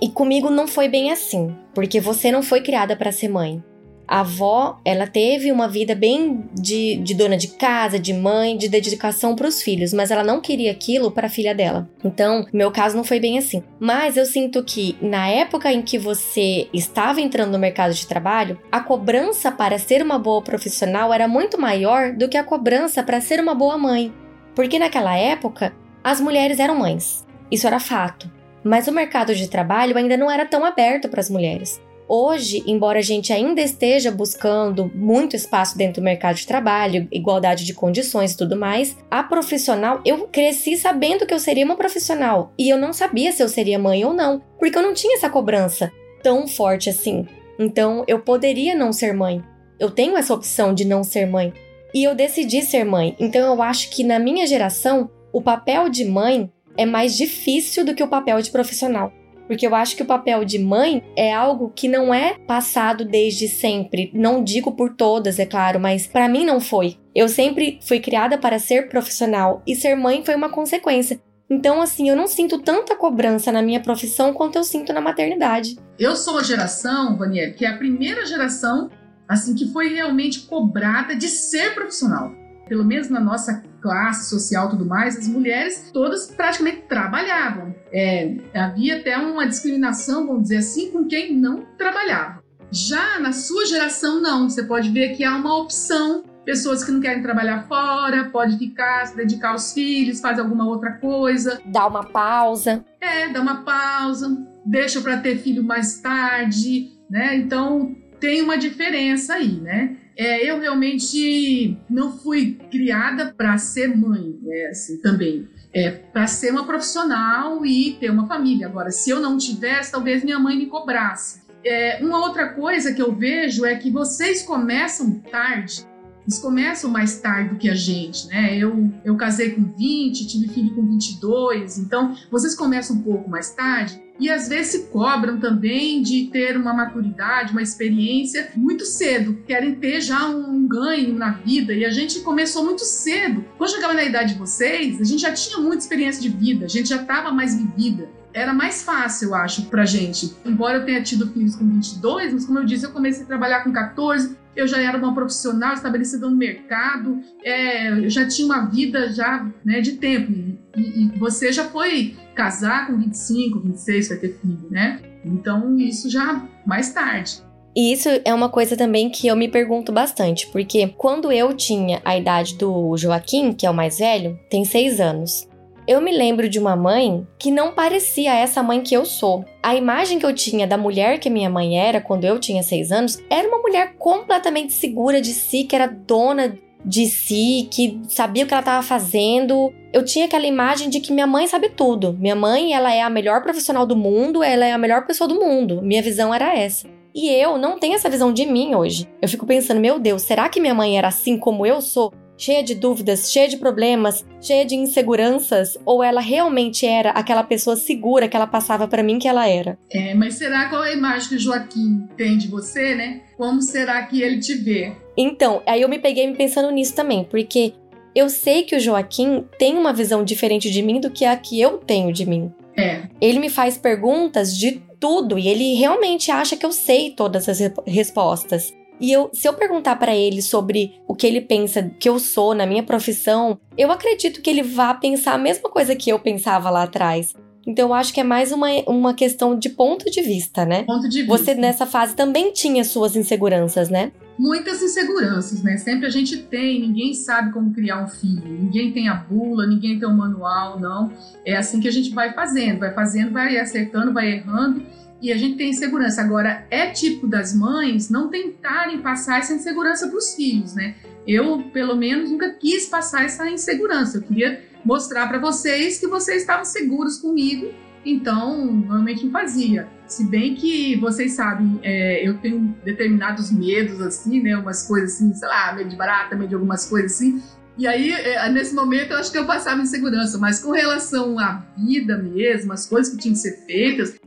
E 0.03 0.09
comigo 0.09 0.51
não 0.51 0.67
foi 0.67 0.89
bem 0.89 1.13
assim, 1.13 1.57
porque 1.73 2.01
você 2.01 2.33
não 2.33 2.43
foi 2.43 2.61
criada 2.61 2.97
para 2.97 3.13
ser 3.13 3.29
mãe. 3.29 3.63
A 4.07 4.21
avó, 4.21 4.81
ela 4.85 5.07
teve 5.07 5.51
uma 5.51 5.69
vida 5.69 5.95
bem 5.95 6.45
de, 6.53 6.97
de 6.97 7.15
dona 7.15 7.37
de 7.37 7.49
casa, 7.49 7.99
de 7.99 8.13
mãe, 8.13 8.57
de 8.57 8.69
dedicação 8.69 9.35
para 9.35 9.49
os 9.49 9.63
filhos, 9.63 9.93
mas 9.93 10.11
ela 10.11 10.23
não 10.23 10.41
queria 10.41 10.71
aquilo 10.71 11.11
para 11.11 11.27
a 11.27 11.31
filha 11.31 11.55
dela. 11.55 11.89
Então, 12.05 12.47
meu 12.53 12.71
caso 12.71 12.97
não 12.97 13.05
foi 13.05 13.19
bem 13.19 13.39
assim. 13.39 13.63
Mas 13.81 14.17
eu 14.17 14.27
sinto 14.27 14.63
que 14.63 14.97
na 15.01 15.29
época 15.29 15.73
em 15.73 15.83
que 15.83 15.99
você 15.99 16.69
estava 16.73 17.21
entrando 17.21 17.53
no 17.53 17.59
mercado 17.59 17.95
de 17.95 18.07
trabalho, 18.07 18.59
a 18.71 18.81
cobrança 18.81 19.51
para 19.51 19.79
ser 19.79 20.03
uma 20.03 20.19
boa 20.19 20.43
profissional 20.43 21.13
era 21.13 21.27
muito 21.27 21.61
maior 21.61 22.13
do 22.13 22.29
que 22.29 22.37
a 22.37 22.45
cobrança 22.45 23.03
para 23.03 23.21
ser 23.21 23.41
uma 23.41 23.55
boa 23.55 23.79
mãe. 23.79 24.13
Porque 24.55 24.79
naquela 24.79 25.17
época, 25.17 25.75
as 26.03 26.21
mulheres 26.21 26.59
eram 26.59 26.79
mães. 26.79 27.27
Isso 27.51 27.67
era 27.67 27.81
fato. 27.81 28.31
Mas 28.63 28.89
o 28.89 28.93
mercado 28.93 29.35
de 29.35 29.49
trabalho 29.49 29.97
ainda 29.97 30.17
não 30.17 30.31
era 30.31 30.47
tão 30.47 30.65
aberto 30.65 31.09
para 31.09 31.21
as 31.21 31.29
mulheres. 31.29 31.81
Hoje, 32.07 32.63
embora 32.67 32.99
a 32.99 33.03
gente 33.03 33.33
ainda 33.33 33.63
esteja 33.63 34.11
buscando 34.11 34.91
muito 34.95 35.35
espaço 35.35 35.77
dentro 35.77 36.03
do 36.03 36.05
mercado 36.05 36.37
de 36.37 36.47
trabalho, 36.47 37.09
igualdade 37.11 37.65
de 37.65 37.73
condições 37.73 38.33
e 38.33 38.37
tudo 38.37 38.57
mais, 38.57 38.97
a 39.11 39.23
profissional, 39.23 40.01
eu 40.05 40.29
cresci 40.29 40.77
sabendo 40.77 41.27
que 41.27 41.33
eu 41.33 41.41
seria 41.41 41.65
uma 41.65 41.77
profissional 41.77 42.53
e 42.59 42.69
eu 42.69 42.77
não 42.77 42.93
sabia 42.93 43.33
se 43.33 43.43
eu 43.43 43.49
seria 43.49 43.79
mãe 43.79 44.05
ou 44.05 44.13
não, 44.13 44.43
porque 44.59 44.77
eu 44.77 44.83
não 44.83 44.93
tinha 44.93 45.17
essa 45.17 45.31
cobrança 45.31 45.91
tão 46.23 46.47
forte 46.47 46.91
assim. 46.91 47.27
Então, 47.59 48.05
eu 48.07 48.19
poderia 48.19 48.75
não 48.75 48.93
ser 48.93 49.15
mãe. 49.15 49.43
Eu 49.79 49.91
tenho 49.91 50.17
essa 50.17 50.35
opção 50.35 50.75
de 50.75 50.85
não 50.85 51.03
ser 51.03 51.27
mãe. 51.27 51.53
E 51.95 52.03
eu 52.03 52.15
decidi 52.15 52.63
ser 52.63 52.85
mãe. 52.85 53.17
Então, 53.19 53.55
eu 53.55 53.63
acho 53.63 53.91
que 53.91 54.03
na 54.03 54.19
minha 54.19 54.47
geração, 54.47 55.11
o 55.33 55.41
papel 55.41 55.89
de 55.89 56.05
mãe 56.05 56.51
é 56.77 56.85
mais 56.85 57.17
difícil 57.17 57.85
do 57.85 57.95
que 57.95 58.03
o 58.03 58.09
papel 58.09 58.41
de 58.43 58.51
profissional. 58.51 59.13
Porque 59.47 59.67
eu 59.67 59.75
acho 59.75 59.97
que 59.97 60.03
o 60.03 60.07
papel 60.07 60.45
de 60.45 60.59
mãe 60.59 61.03
é 61.17 61.33
algo 61.33 61.73
que 61.75 61.89
não 61.89 62.13
é 62.13 62.35
passado 62.47 63.05
desde 63.05 63.49
sempre. 63.49 64.11
Não 64.15 64.43
digo 64.43 64.73
por 64.73 64.95
todas, 64.95 65.39
é 65.39 65.47
claro, 65.47 65.79
mas 65.79 66.07
para 66.07 66.29
mim 66.29 66.45
não 66.45 66.61
foi. 66.61 66.97
Eu 67.15 67.29
sempre 67.29 67.79
fui 67.83 68.01
criada 68.01 68.39
para 68.39 68.59
ser 68.59 68.89
profissional 68.89 69.63
e 69.67 69.77
ser 69.77 69.95
mãe 69.95 70.25
foi 70.25 70.35
uma 70.35 70.49
consequência. 70.49 71.21
Então, 71.49 71.81
assim, 71.81 72.09
eu 72.09 72.17
não 72.17 72.27
sinto 72.27 72.59
tanta 72.59 72.97
cobrança 72.97 73.53
na 73.53 73.63
minha 73.63 73.81
profissão 73.81 74.33
quanto 74.33 74.57
eu 74.57 74.65
sinto 74.65 74.93
na 74.93 75.01
maternidade. 75.01 75.77
Eu 75.99 76.17
sou 76.17 76.39
a 76.39 76.43
geração, 76.43 77.17
Vanier, 77.17 77.55
que 77.55 77.65
é 77.65 77.69
a 77.69 77.77
primeira 77.77 78.25
geração 78.25 78.91
assim 79.29 79.55
que 79.55 79.73
foi 79.73 79.89
realmente 79.89 80.41
cobrada 80.41 81.15
de 81.15 81.29
ser 81.29 81.75
profissional. 81.75 82.33
Pelo 82.69 82.85
menos 82.85 83.09
na 83.09 83.21
nossa 83.21 83.63
classe 83.81 84.31
social 84.31 84.71
tudo 84.71 84.87
mais, 84.87 85.19
as 85.19 85.29
mulheres 85.29 85.91
todas 85.93 86.27
praticamente 86.27 86.83
trabalhavam. 86.89 87.75
É, 87.93 88.37
havia 88.55 88.99
até 88.99 89.17
uma 89.19 89.47
discriminação, 89.47 90.27
vamos 90.27 90.45
dizer 90.45 90.59
assim, 90.59 90.91
com 90.91 91.05
quem 91.07 91.37
não 91.37 91.67
trabalhava. 91.77 92.43
Já 92.71 93.21
na 93.21 93.33
sua 93.33 93.67
geração, 93.67 94.21
não. 94.21 94.49
Você 94.49 94.63
pode 94.65 94.91
ver 94.91 95.15
que 95.15 95.23
há 95.23 95.37
uma 95.37 95.57
opção. 95.59 96.25
Pessoas 96.45 96.85
que 96.85 96.91
não 96.91 97.01
querem 97.01 97.23
trabalhar 97.23 97.67
fora, 97.69 98.29
pode 98.31 98.59
ficar, 98.59 99.07
se 99.07 99.17
dedicar 99.17 99.53
aos 99.53 99.73
filhos, 99.73 100.21
fazer 100.21 100.41
alguma 100.41 100.67
outra 100.67 100.93
coisa. 100.93 101.61
Dar 101.65 101.87
uma 101.87 102.05
pausa. 102.05 102.85
É, 103.01 103.29
dar 103.29 103.41
uma 103.41 103.63
pausa, 103.63 104.37
deixa 104.67 105.01
para 105.01 105.19
ter 105.19 105.39
filho 105.39 105.63
mais 105.63 106.01
tarde, 106.01 106.93
né? 107.09 107.37
Então 107.37 107.97
tem 108.21 108.43
uma 108.43 108.59
diferença 108.59 109.35
aí, 109.35 109.61
né? 109.61 109.97
É, 110.17 110.49
eu 110.49 110.61
realmente 110.61 111.77
não 111.91 112.17
fui 112.19 112.59
criada 112.71 113.35
para 113.37 113.59
ser 113.59 113.89
mãe, 113.97 114.39
né, 114.43 114.67
assim, 114.67 114.99
também. 114.99 115.49
É, 115.73 115.91
para 115.91 116.27
ser 116.27 116.53
uma 116.53 116.65
profissional 116.65 117.67
e 117.67 117.97
ter 117.99 118.11
uma 118.11 118.29
família. 118.29 118.69
Agora, 118.69 118.91
se 118.91 119.11
eu 119.11 119.21
não 119.21 119.37
tivesse, 119.37 119.91
talvez 119.91 120.23
minha 120.23 120.39
mãe 120.39 120.57
me 120.57 120.67
cobrasse. 120.67 121.43
É, 121.65 121.99
uma 122.03 122.19
outra 122.19 122.51
coisa 122.51 122.93
que 122.93 123.03
eu 123.03 123.13
vejo 123.13 123.65
é 123.65 123.75
que 123.75 123.91
vocês 123.91 124.43
começam 124.43 125.19
tarde 125.31 125.85
eles 126.27 126.39
começam 126.39 126.91
mais 126.91 127.19
tarde 127.19 127.51
do 127.51 127.57
que 127.57 127.69
a 127.69 127.75
gente, 127.75 128.27
né? 128.29 128.57
Eu, 128.57 128.91
eu 129.05 129.17
casei 129.17 129.51
com 129.51 129.63
20, 129.63 130.27
tive 130.27 130.49
filho 130.49 130.75
com 130.75 130.83
22, 130.87 131.79
então 131.79 132.17
vocês 132.31 132.55
começam 132.55 132.97
um 132.97 133.03
pouco 133.03 133.29
mais 133.29 133.51
tarde 133.51 134.03
e 134.19 134.31
às 134.31 134.49
vezes 134.49 134.73
se 134.73 134.87
cobram 134.87 135.39
também 135.39 136.01
de 136.01 136.27
ter 136.27 136.57
uma 136.57 136.73
maturidade, 136.73 137.53
uma 137.53 137.63
experiência 137.63 138.53
muito 138.57 138.85
cedo, 138.85 139.43
querem 139.47 139.75
ter 139.75 140.01
já 140.01 140.29
um 140.29 140.67
ganho 140.67 141.15
na 141.15 141.33
vida 141.33 141.73
e 141.73 141.85
a 141.85 141.91
gente 141.91 142.21
começou 142.21 142.65
muito 142.65 142.85
cedo. 142.85 143.45
Quando 143.59 143.71
chegava 143.71 143.93
na 143.93 144.05
idade 144.05 144.35
de 144.35 144.39
vocês, 144.39 145.01
a 145.01 145.05
gente 145.05 145.21
já 145.21 145.33
tinha 145.33 145.59
muita 145.59 145.79
experiência 145.79 146.23
de 146.23 146.29
vida, 146.29 146.65
a 146.65 146.69
gente 146.69 146.89
já 146.89 147.03
estava 147.03 147.33
mais 147.33 147.57
vivida 147.57 148.09
era 148.35 148.53
mais 148.53 148.83
fácil, 148.83 149.29
eu 149.29 149.35
acho, 149.37 149.67
pra 149.67 149.87
gente. 149.87 150.35
Embora 150.45 150.79
eu 150.79 150.85
tenha 150.85 151.03
tido 151.03 151.33
filhos 151.33 151.55
com 151.55 151.65
22, 151.67 152.33
mas 152.33 152.45
como 152.45 152.59
eu 152.59 152.65
disse, 152.65 152.85
eu 152.85 152.91
comecei 152.91 153.23
a 153.23 153.27
trabalhar 153.27 153.63
com 153.63 153.73
14, 153.73 154.37
eu 154.57 154.67
já 154.67 154.81
era 154.81 154.99
uma 154.99 155.15
profissional 155.15 155.75
estabelecida 155.75 156.29
no 156.29 156.37
mercado, 156.37 157.21
é, 157.45 157.91
eu 157.91 158.11
já 158.11 158.27
tinha 158.27 158.47
uma 158.47 158.67
vida 158.67 159.13
já 159.13 159.49
né, 159.65 159.81
de 159.81 159.93
tempo. 159.93 160.33
E, 160.77 161.05
e, 161.05 161.19
você 161.19 161.53
já 161.53 161.65
foi 161.65 162.17
casar 162.35 162.89
com 162.89 162.99
25, 162.99 163.61
26, 163.61 164.09
vai 164.09 164.19
ter 164.19 164.39
filho, 164.41 164.69
né? 164.71 165.01
Então 165.25 165.79
isso 165.79 166.11
já 166.11 166.45
mais 166.67 166.93
tarde. 166.93 167.43
E 167.77 167.93
isso 167.93 168.09
é 168.25 168.33
uma 168.33 168.49
coisa 168.49 168.77
também 168.77 169.11
que 169.11 169.27
eu 169.27 169.35
me 169.35 169.49
pergunto 169.49 169.93
bastante, 169.93 170.47
porque 170.49 170.87
quando 170.97 171.33
eu 171.33 171.53
tinha 171.55 172.01
a 172.05 172.17
idade 172.17 172.57
do 172.57 172.97
Joaquim, 172.97 173.53
que 173.53 173.67
é 173.67 173.71
o 173.71 173.75
mais 173.75 173.99
velho, 173.99 174.39
tem 174.49 174.65
seis 174.65 175.01
anos, 175.01 175.49
eu 175.87 176.01
me 176.01 176.17
lembro 176.17 176.49
de 176.49 176.59
uma 176.59 176.75
mãe 176.75 177.27
que 177.39 177.51
não 177.51 177.73
parecia 177.73 178.35
essa 178.35 178.63
mãe 178.63 178.83
que 178.83 178.95
eu 178.95 179.05
sou. 179.05 179.45
A 179.63 179.75
imagem 179.75 180.19
que 180.19 180.27
eu 180.27 180.35
tinha 180.35 180.67
da 180.67 180.79
mulher 180.79 181.19
que 181.19 181.29
minha 181.29 181.51
mãe 181.51 181.79
era 181.79 182.01
quando 182.01 182.25
eu 182.25 182.39
tinha 182.39 182.63
seis 182.63 182.91
anos 182.91 183.19
era 183.29 183.47
uma 183.47 183.59
mulher 183.59 183.95
completamente 183.99 184.73
segura 184.73 185.21
de 185.21 185.33
si, 185.33 185.65
que 185.65 185.77
era 185.77 185.87
dona 185.87 186.59
de 186.85 187.07
si, 187.07 187.69
que 187.71 188.01
sabia 188.09 188.45
o 188.45 188.47
que 188.47 188.55
ela 188.55 188.61
estava 188.61 188.83
fazendo. 188.83 189.73
Eu 189.93 190.05
tinha 190.05 190.27
aquela 190.27 190.47
imagem 190.47 190.89
de 190.89 191.01
que 191.01 191.13
minha 191.13 191.27
mãe 191.27 191.47
sabe 191.47 191.71
tudo. 191.71 192.15
Minha 192.15 192.35
mãe, 192.35 192.75
ela 192.75 192.93
é 192.95 193.03
a 193.03 193.11
melhor 193.11 193.43
profissional 193.43 193.87
do 193.87 193.97
mundo, 193.97 194.43
ela 194.43 194.65
é 194.65 194.73
a 194.73 194.79
melhor 194.79 195.07
pessoa 195.07 195.29
do 195.29 195.39
mundo. 195.39 195.83
Minha 195.83 196.03
visão 196.03 196.35
era 196.35 196.57
essa. 196.57 196.89
E 197.15 197.31
eu 197.31 197.57
não 197.57 197.79
tenho 197.79 197.95
essa 197.95 198.11
visão 198.11 198.33
de 198.33 198.45
mim 198.45 198.75
hoje. 198.75 199.09
Eu 199.23 199.29
fico 199.29 199.47
pensando, 199.47 199.81
meu 199.81 200.01
Deus, 200.01 200.23
será 200.23 200.49
que 200.49 200.61
minha 200.61 200.75
mãe 200.75 200.99
era 200.99 201.09
assim 201.09 201.39
como 201.39 201.65
eu 201.65 201.81
sou? 201.81 202.13
Cheia 202.37 202.63
de 202.63 202.75
dúvidas, 202.75 203.31
cheia 203.31 203.49
de 203.49 203.57
problemas, 203.57 204.25
cheia 204.41 204.65
de 204.65 204.75
inseguranças, 204.75 205.79
ou 205.85 206.03
ela 206.03 206.21
realmente 206.21 206.87
era 206.87 207.11
aquela 207.11 207.43
pessoa 207.43 207.77
segura 207.77 208.29
que 208.29 208.37
ela 208.37 208.47
passava 208.47 208.87
para 208.89 209.03
mim 209.03 209.19
que 209.19 209.29
ela 209.29 209.49
era? 209.49 209.79
É, 209.91 210.15
mas 210.15 210.35
será 210.35 210.69
qual 210.69 210.85
é 210.85 210.91
a 210.91 210.95
imagem 210.95 211.29
que 211.29 211.35
o 211.37 211.39
Joaquim 211.39 212.09
tem 212.17 212.37
de 212.37 212.49
você, 212.49 212.95
né? 212.95 213.21
Como 213.37 213.63
será 213.63 214.03
que 214.07 214.21
ele 214.21 214.39
te 214.39 214.55
vê? 214.55 214.93
Então, 215.17 215.63
aí 215.67 215.83
eu 215.83 215.89
me 215.89 215.99
peguei 215.99 216.27
me 216.27 216.37
pensando 216.37 216.71
nisso 216.71 216.95
também, 216.95 217.25
porque 217.25 217.75
eu 218.15 218.29
sei 218.29 218.63
que 218.63 218.77
o 218.77 218.81
Joaquim 218.81 219.45
tem 219.59 219.77
uma 219.77 219.93
visão 219.93 220.25
diferente 220.25 220.71
de 220.71 220.83
mim 220.83 221.01
do 221.01 221.11
que 221.11 221.25
a 221.25 221.37
que 221.37 221.61
eu 221.61 221.79
tenho 221.79 222.13
de 222.13 222.25
mim. 222.25 222.53
É. 222.77 223.03
Ele 223.21 223.39
me 223.39 223.49
faz 223.49 223.77
perguntas 223.79 224.57
de 224.57 224.83
tudo 224.99 225.39
e 225.39 225.49
ele 225.49 225.75
realmente 225.75 226.31
acha 226.31 226.57
que 226.57 226.65
eu 226.65 226.73
sei 226.73 227.11
todas 227.11 227.49
as 227.49 227.59
respostas. 227.87 228.73
E 229.05 229.13
eu, 229.13 229.29
se 229.35 229.47
eu 229.47 229.53
perguntar 229.53 229.97
para 229.97 230.17
ele 230.17 230.41
sobre 230.41 230.95
o 231.07 231.15
que 231.15 231.27
ele 231.27 231.43
pensa 231.43 231.83
que 232.01 232.09
eu 232.09 232.19
sou 232.19 232.55
na 232.55 232.65
minha 232.65 232.83
profissão, 232.83 233.61
eu 233.77 233.93
acredito 233.93 234.41
que 234.41 234.49
ele 234.49 234.63
vá 234.63 234.95
pensar 234.95 235.35
a 235.35 235.39
mesma 235.39 235.69
coisa 235.69 235.95
que 235.95 236.09
eu 236.09 236.19
pensava 236.19 236.71
lá 236.71 236.85
atrás. 236.85 237.35
Então 237.67 237.89
eu 237.89 237.95
acho 237.95 238.15
que 238.15 238.21
é 238.21 238.25
mais 238.25 238.51
uma, 238.51 238.69
uma 238.87 239.13
questão 239.13 239.59
de 239.59 239.69
ponto 239.69 240.11
de 240.11 240.23
vista, 240.23 240.65
né? 240.65 240.85
Ponto 240.85 241.07
de 241.07 241.21
vista. 241.21 241.37
Você 241.37 241.55
nessa 241.55 241.85
fase 241.85 242.17
também 242.17 242.51
tinha 242.51 242.83
suas 242.83 243.15
inseguranças, 243.15 243.91
né? 243.91 244.11
Muitas 244.39 244.83
inseguranças, 244.83 245.63
né? 245.63 245.77
Sempre 245.77 246.07
a 246.07 246.11
gente 246.11 246.39
tem, 246.39 246.81
ninguém 246.81 247.13
sabe 247.13 247.53
como 247.53 247.75
criar 247.75 248.03
um 248.03 248.07
filho, 248.07 248.43
ninguém 248.43 248.91
tem 248.91 249.07
a 249.07 249.15
bula, 249.15 249.67
ninguém 249.67 249.99
tem 249.99 250.09
o 250.09 250.17
manual, 250.17 250.81
não. 250.81 251.13
É 251.45 251.55
assim 251.57 251.79
que 251.79 251.89
a 251.89 251.93
gente 251.93 252.09
vai 252.09 252.33
fazendo, 252.33 252.79
vai 252.79 252.95
fazendo, 252.95 253.33
vai 253.33 253.59
acertando, 253.59 254.15
vai 254.15 254.33
errando 254.33 254.83
e 255.25 255.33
a 255.33 255.39
gente 255.39 255.57
tem 255.57 255.71
insegurança. 255.71 256.21
Agora, 256.21 256.67
é 256.71 256.91
típico 256.91 257.27
das 257.27 257.55
mães 257.55 258.11
não 258.11 258.29
tentarem 258.29 259.01
passar 259.01 259.39
essa 259.39 259.55
insegurança 259.55 260.07
para 260.07 260.19
os 260.19 260.35
filhos, 260.35 260.75
né? 260.75 260.97
Eu, 261.27 261.63
pelo 261.73 261.97
menos, 261.97 262.31
nunca 262.31 262.51
quis 262.51 262.85
passar 262.85 263.25
essa 263.25 263.49
insegurança. 263.49 264.19
Eu 264.19 264.23
queria 264.23 264.63
mostrar 264.85 265.27
para 265.27 265.39
vocês 265.39 265.99
que 265.99 266.07
vocês 266.07 266.43
estavam 266.43 266.67
seguros 266.67 267.17
comigo, 267.17 267.73
então 268.05 268.67
normalmente 268.67 269.25
não 269.25 269.33
fazia. 269.33 269.89
Se 270.07 270.25
bem 270.27 270.55
que 270.55 270.97
vocês 270.97 271.33
sabem, 271.33 271.81
é, 271.83 272.29
eu 272.29 272.37
tenho 272.37 272.77
determinados 272.85 273.51
medos, 273.51 274.03
assim, 274.03 274.43
né? 274.43 274.55
Umas 274.59 274.87
coisas 274.87 275.15
assim, 275.15 275.33
sei 275.33 275.49
lá, 275.49 275.73
medo 275.73 275.89
de 275.89 275.97
barata, 275.97 276.37
medo 276.37 276.51
de 276.51 276.55
algumas 276.55 276.85
coisas 276.87 277.13
assim. 277.13 277.43
E 277.79 277.87
aí, 277.87 278.13
é, 278.13 278.47
nesse 278.51 278.75
momento, 278.75 279.13
eu 279.13 279.19
acho 279.19 279.33
que 279.33 279.39
eu 279.39 279.47
passava 279.47 279.81
insegurança, 279.81 280.37
mas 280.37 280.63
com 280.63 280.71
relação 280.71 281.39
à 281.39 281.65
vida 281.79 282.19
mesmo, 282.19 282.75
as 282.75 282.87
coisas 282.87 283.15
que 283.15 283.23
tinham 283.23 283.33
que 283.33 283.41
ser 283.41 283.65
feitas, 283.65 284.21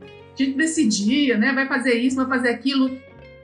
gente 0.44 0.56
decidia, 0.56 1.36
né? 1.36 1.52
Vai 1.52 1.66
fazer 1.66 1.94
isso, 1.94 2.16
vai 2.16 2.26
fazer 2.26 2.50
aquilo, 2.50 2.98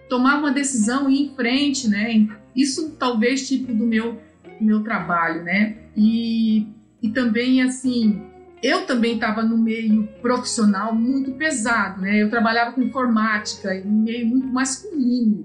tomar 0.08 0.38
uma 0.38 0.52
decisão 0.52 1.10
e 1.10 1.16
ir 1.16 1.22
em 1.26 1.34
frente, 1.34 1.88
né? 1.88 2.28
Isso 2.54 2.90
talvez 2.98 3.46
tipo 3.48 3.72
do 3.72 3.86
meu 3.86 4.20
do 4.58 4.64
meu 4.64 4.82
trabalho, 4.82 5.42
né? 5.42 5.76
E, 5.96 6.66
e 7.02 7.08
também 7.08 7.62
assim, 7.62 8.22
eu 8.62 8.86
também 8.86 9.14
estava 9.14 9.42
no 9.42 9.58
meio 9.58 10.08
profissional 10.22 10.94
muito 10.94 11.32
pesado, 11.32 12.00
né? 12.00 12.22
Eu 12.22 12.30
trabalhava 12.30 12.72
com 12.72 12.82
informática, 12.82 13.70
um 13.84 14.02
meio 14.02 14.26
muito 14.26 14.46
masculino, 14.46 15.44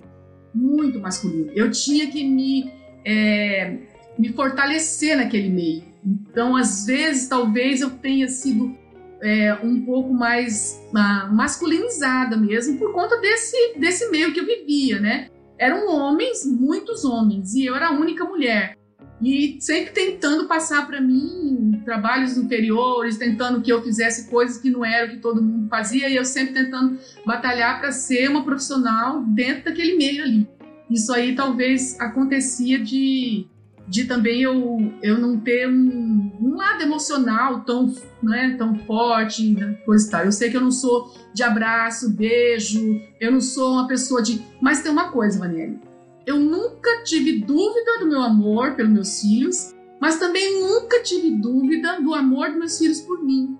muito 0.53 0.99
masculino. 0.99 1.51
Eu 1.55 1.71
tinha 1.71 2.07
que 2.07 2.23
me 2.23 2.71
é, 3.03 3.77
me 4.17 4.33
fortalecer 4.33 5.17
naquele 5.17 5.49
meio. 5.49 5.83
Então, 6.05 6.55
às 6.55 6.85
vezes, 6.85 7.27
talvez 7.27 7.81
eu 7.81 7.89
tenha 7.89 8.27
sido 8.27 8.75
é, 9.21 9.53
um 9.63 9.81
pouco 9.81 10.13
mais 10.13 10.81
uh, 10.89 11.33
masculinizada 11.33 12.37
mesmo, 12.37 12.77
por 12.77 12.93
conta 12.93 13.17
desse, 13.17 13.77
desse 13.77 14.09
meio 14.09 14.33
que 14.33 14.39
eu 14.39 14.45
vivia, 14.45 14.99
né? 14.99 15.27
Eram 15.57 15.89
homens, 15.89 16.45
muitos 16.45 17.03
homens, 17.03 17.53
e 17.53 17.65
eu 17.65 17.75
era 17.75 17.87
a 17.87 17.91
única 17.91 18.23
mulher. 18.23 18.77
E 19.21 19.57
sempre 19.59 19.91
tentando 19.91 20.47
passar 20.47 20.87
para 20.87 21.01
mim 21.01 21.81
trabalhos 21.83 22.37
inferiores, 22.37 23.17
tentando 23.17 23.61
que 23.61 23.71
eu 23.71 23.81
fizesse 23.83 24.29
coisas 24.29 24.57
que 24.57 24.69
não 24.69 24.85
eram 24.85 25.13
que 25.13 25.19
todo 25.19 25.43
mundo 25.43 25.67
fazia, 25.67 26.07
e 26.07 26.15
eu 26.15 26.23
sempre 26.23 26.53
tentando 26.53 26.97
batalhar 27.25 27.79
para 27.79 27.91
ser 27.91 28.29
uma 28.29 28.45
profissional 28.45 29.21
dentro 29.23 29.65
daquele 29.65 29.97
meio 29.97 30.23
ali. 30.23 30.47
Isso 30.89 31.13
aí 31.13 31.35
talvez 31.35 31.99
acontecia 31.99 32.79
de 32.79 33.45
de 33.89 34.05
também 34.05 34.43
eu, 34.43 34.93
eu 35.01 35.17
não 35.17 35.39
ter 35.39 35.67
um, 35.67 36.31
um 36.39 36.55
lado 36.55 36.83
emocional 36.83 37.61
tão, 37.61 37.91
né, 38.21 38.55
tão 38.55 38.75
forte, 38.85 39.51
né, 39.51 39.73
coisa 39.83 40.07
e 40.07 40.11
tal. 40.11 40.25
Eu 40.25 40.31
sei 40.31 40.51
que 40.51 40.57
eu 40.57 40.61
não 40.61 40.69
sou 40.69 41.11
de 41.33 41.41
abraço, 41.41 42.11
beijo, 42.11 42.79
eu 43.19 43.31
não 43.31 43.41
sou 43.41 43.73
uma 43.73 43.87
pessoa 43.87 44.21
de. 44.21 44.45
Mas 44.61 44.83
tem 44.83 44.91
uma 44.91 45.11
coisa, 45.11 45.39
Vanelli. 45.39 45.79
Eu 46.25 46.39
nunca 46.39 47.03
tive 47.03 47.39
dúvida 47.39 47.99
do 47.99 48.05
meu 48.05 48.21
amor 48.21 48.75
pelos 48.75 48.91
meus 48.91 49.21
filhos, 49.21 49.73
mas 49.99 50.19
também 50.19 50.61
nunca 50.61 51.01
tive 51.01 51.31
dúvida 51.31 51.99
do 51.99 52.13
amor 52.13 52.49
dos 52.49 52.59
meus 52.59 52.77
filhos 52.77 53.01
por 53.01 53.23
mim. 53.23 53.57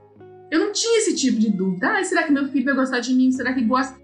Eu 0.51 0.59
não 0.59 0.71
tinha 0.71 0.99
esse 0.99 1.15
tipo 1.15 1.39
de 1.39 1.49
dúvida. 1.49 1.97
Ah, 1.97 2.03
será 2.03 2.21
que 2.21 2.31
meu 2.31 2.47
filho 2.49 2.65
vai 2.65 2.75
gostar 2.75 2.99
de 2.99 3.15
mim? 3.15 3.31
Será 3.31 3.53
que 3.53 3.63
gosta? 3.63 3.99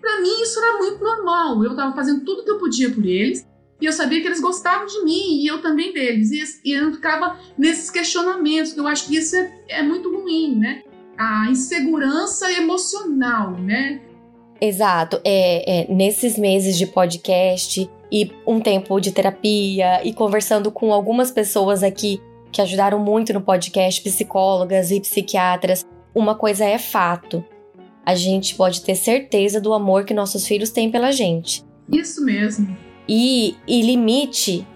Para 0.00 0.20
mim 0.20 0.42
isso 0.42 0.58
era 0.58 0.78
muito 0.78 1.02
normal. 1.02 1.62
Eu 1.62 1.70
estava 1.70 1.94
fazendo 1.94 2.24
tudo 2.24 2.42
que 2.42 2.50
eu 2.50 2.58
podia 2.58 2.90
por 2.90 3.04
eles 3.04 3.46
e 3.80 3.86
eu 3.86 3.92
sabia 3.92 4.20
que 4.20 4.26
eles 4.26 4.40
gostavam 4.40 4.86
de 4.86 5.04
mim 5.04 5.42
e 5.42 5.46
eu 5.46 5.62
também 5.62 5.92
deles. 5.92 6.30
E, 6.30 6.70
e 6.70 6.72
eu 6.72 6.92
ficava 6.92 7.38
nesses 7.56 7.90
questionamentos, 7.90 8.72
que 8.72 8.80
eu 8.80 8.86
acho 8.86 9.06
que 9.06 9.16
isso 9.16 9.36
é, 9.36 9.52
é 9.68 9.82
muito 9.82 10.12
ruim, 10.14 10.56
né? 10.56 10.82
A 11.16 11.48
insegurança 11.50 12.50
emocional, 12.52 13.52
né? 13.52 14.00
Exato. 14.60 15.20
É, 15.24 15.82
é, 15.82 15.92
nesses 15.92 16.36
meses 16.36 16.76
de 16.76 16.86
podcast, 16.86 17.88
e 18.10 18.30
um 18.46 18.60
tempo 18.60 18.98
de 19.00 19.12
terapia 19.12 20.02
e 20.04 20.12
conversando 20.12 20.70
com 20.70 20.92
algumas 20.92 21.30
pessoas 21.30 21.82
aqui 21.82 22.20
que 22.50 22.62
ajudaram 22.62 22.98
muito 22.98 23.32
no 23.32 23.42
podcast, 23.42 24.00
psicólogas 24.02 24.90
e 24.90 25.00
psiquiatras, 25.00 25.84
uma 26.14 26.34
coisa 26.34 26.64
é 26.64 26.78
fato. 26.78 27.44
A 28.04 28.14
gente 28.14 28.54
pode 28.54 28.82
ter 28.82 28.94
certeza 28.94 29.60
do 29.60 29.74
amor 29.74 30.04
que 30.04 30.14
nossos 30.14 30.46
filhos 30.46 30.70
têm 30.70 30.90
pela 30.90 31.12
gente. 31.12 31.62
Isso 31.92 32.24
mesmo. 32.24 32.74
E, 33.08 33.56
e 33.66 33.82
limite 33.82 34.66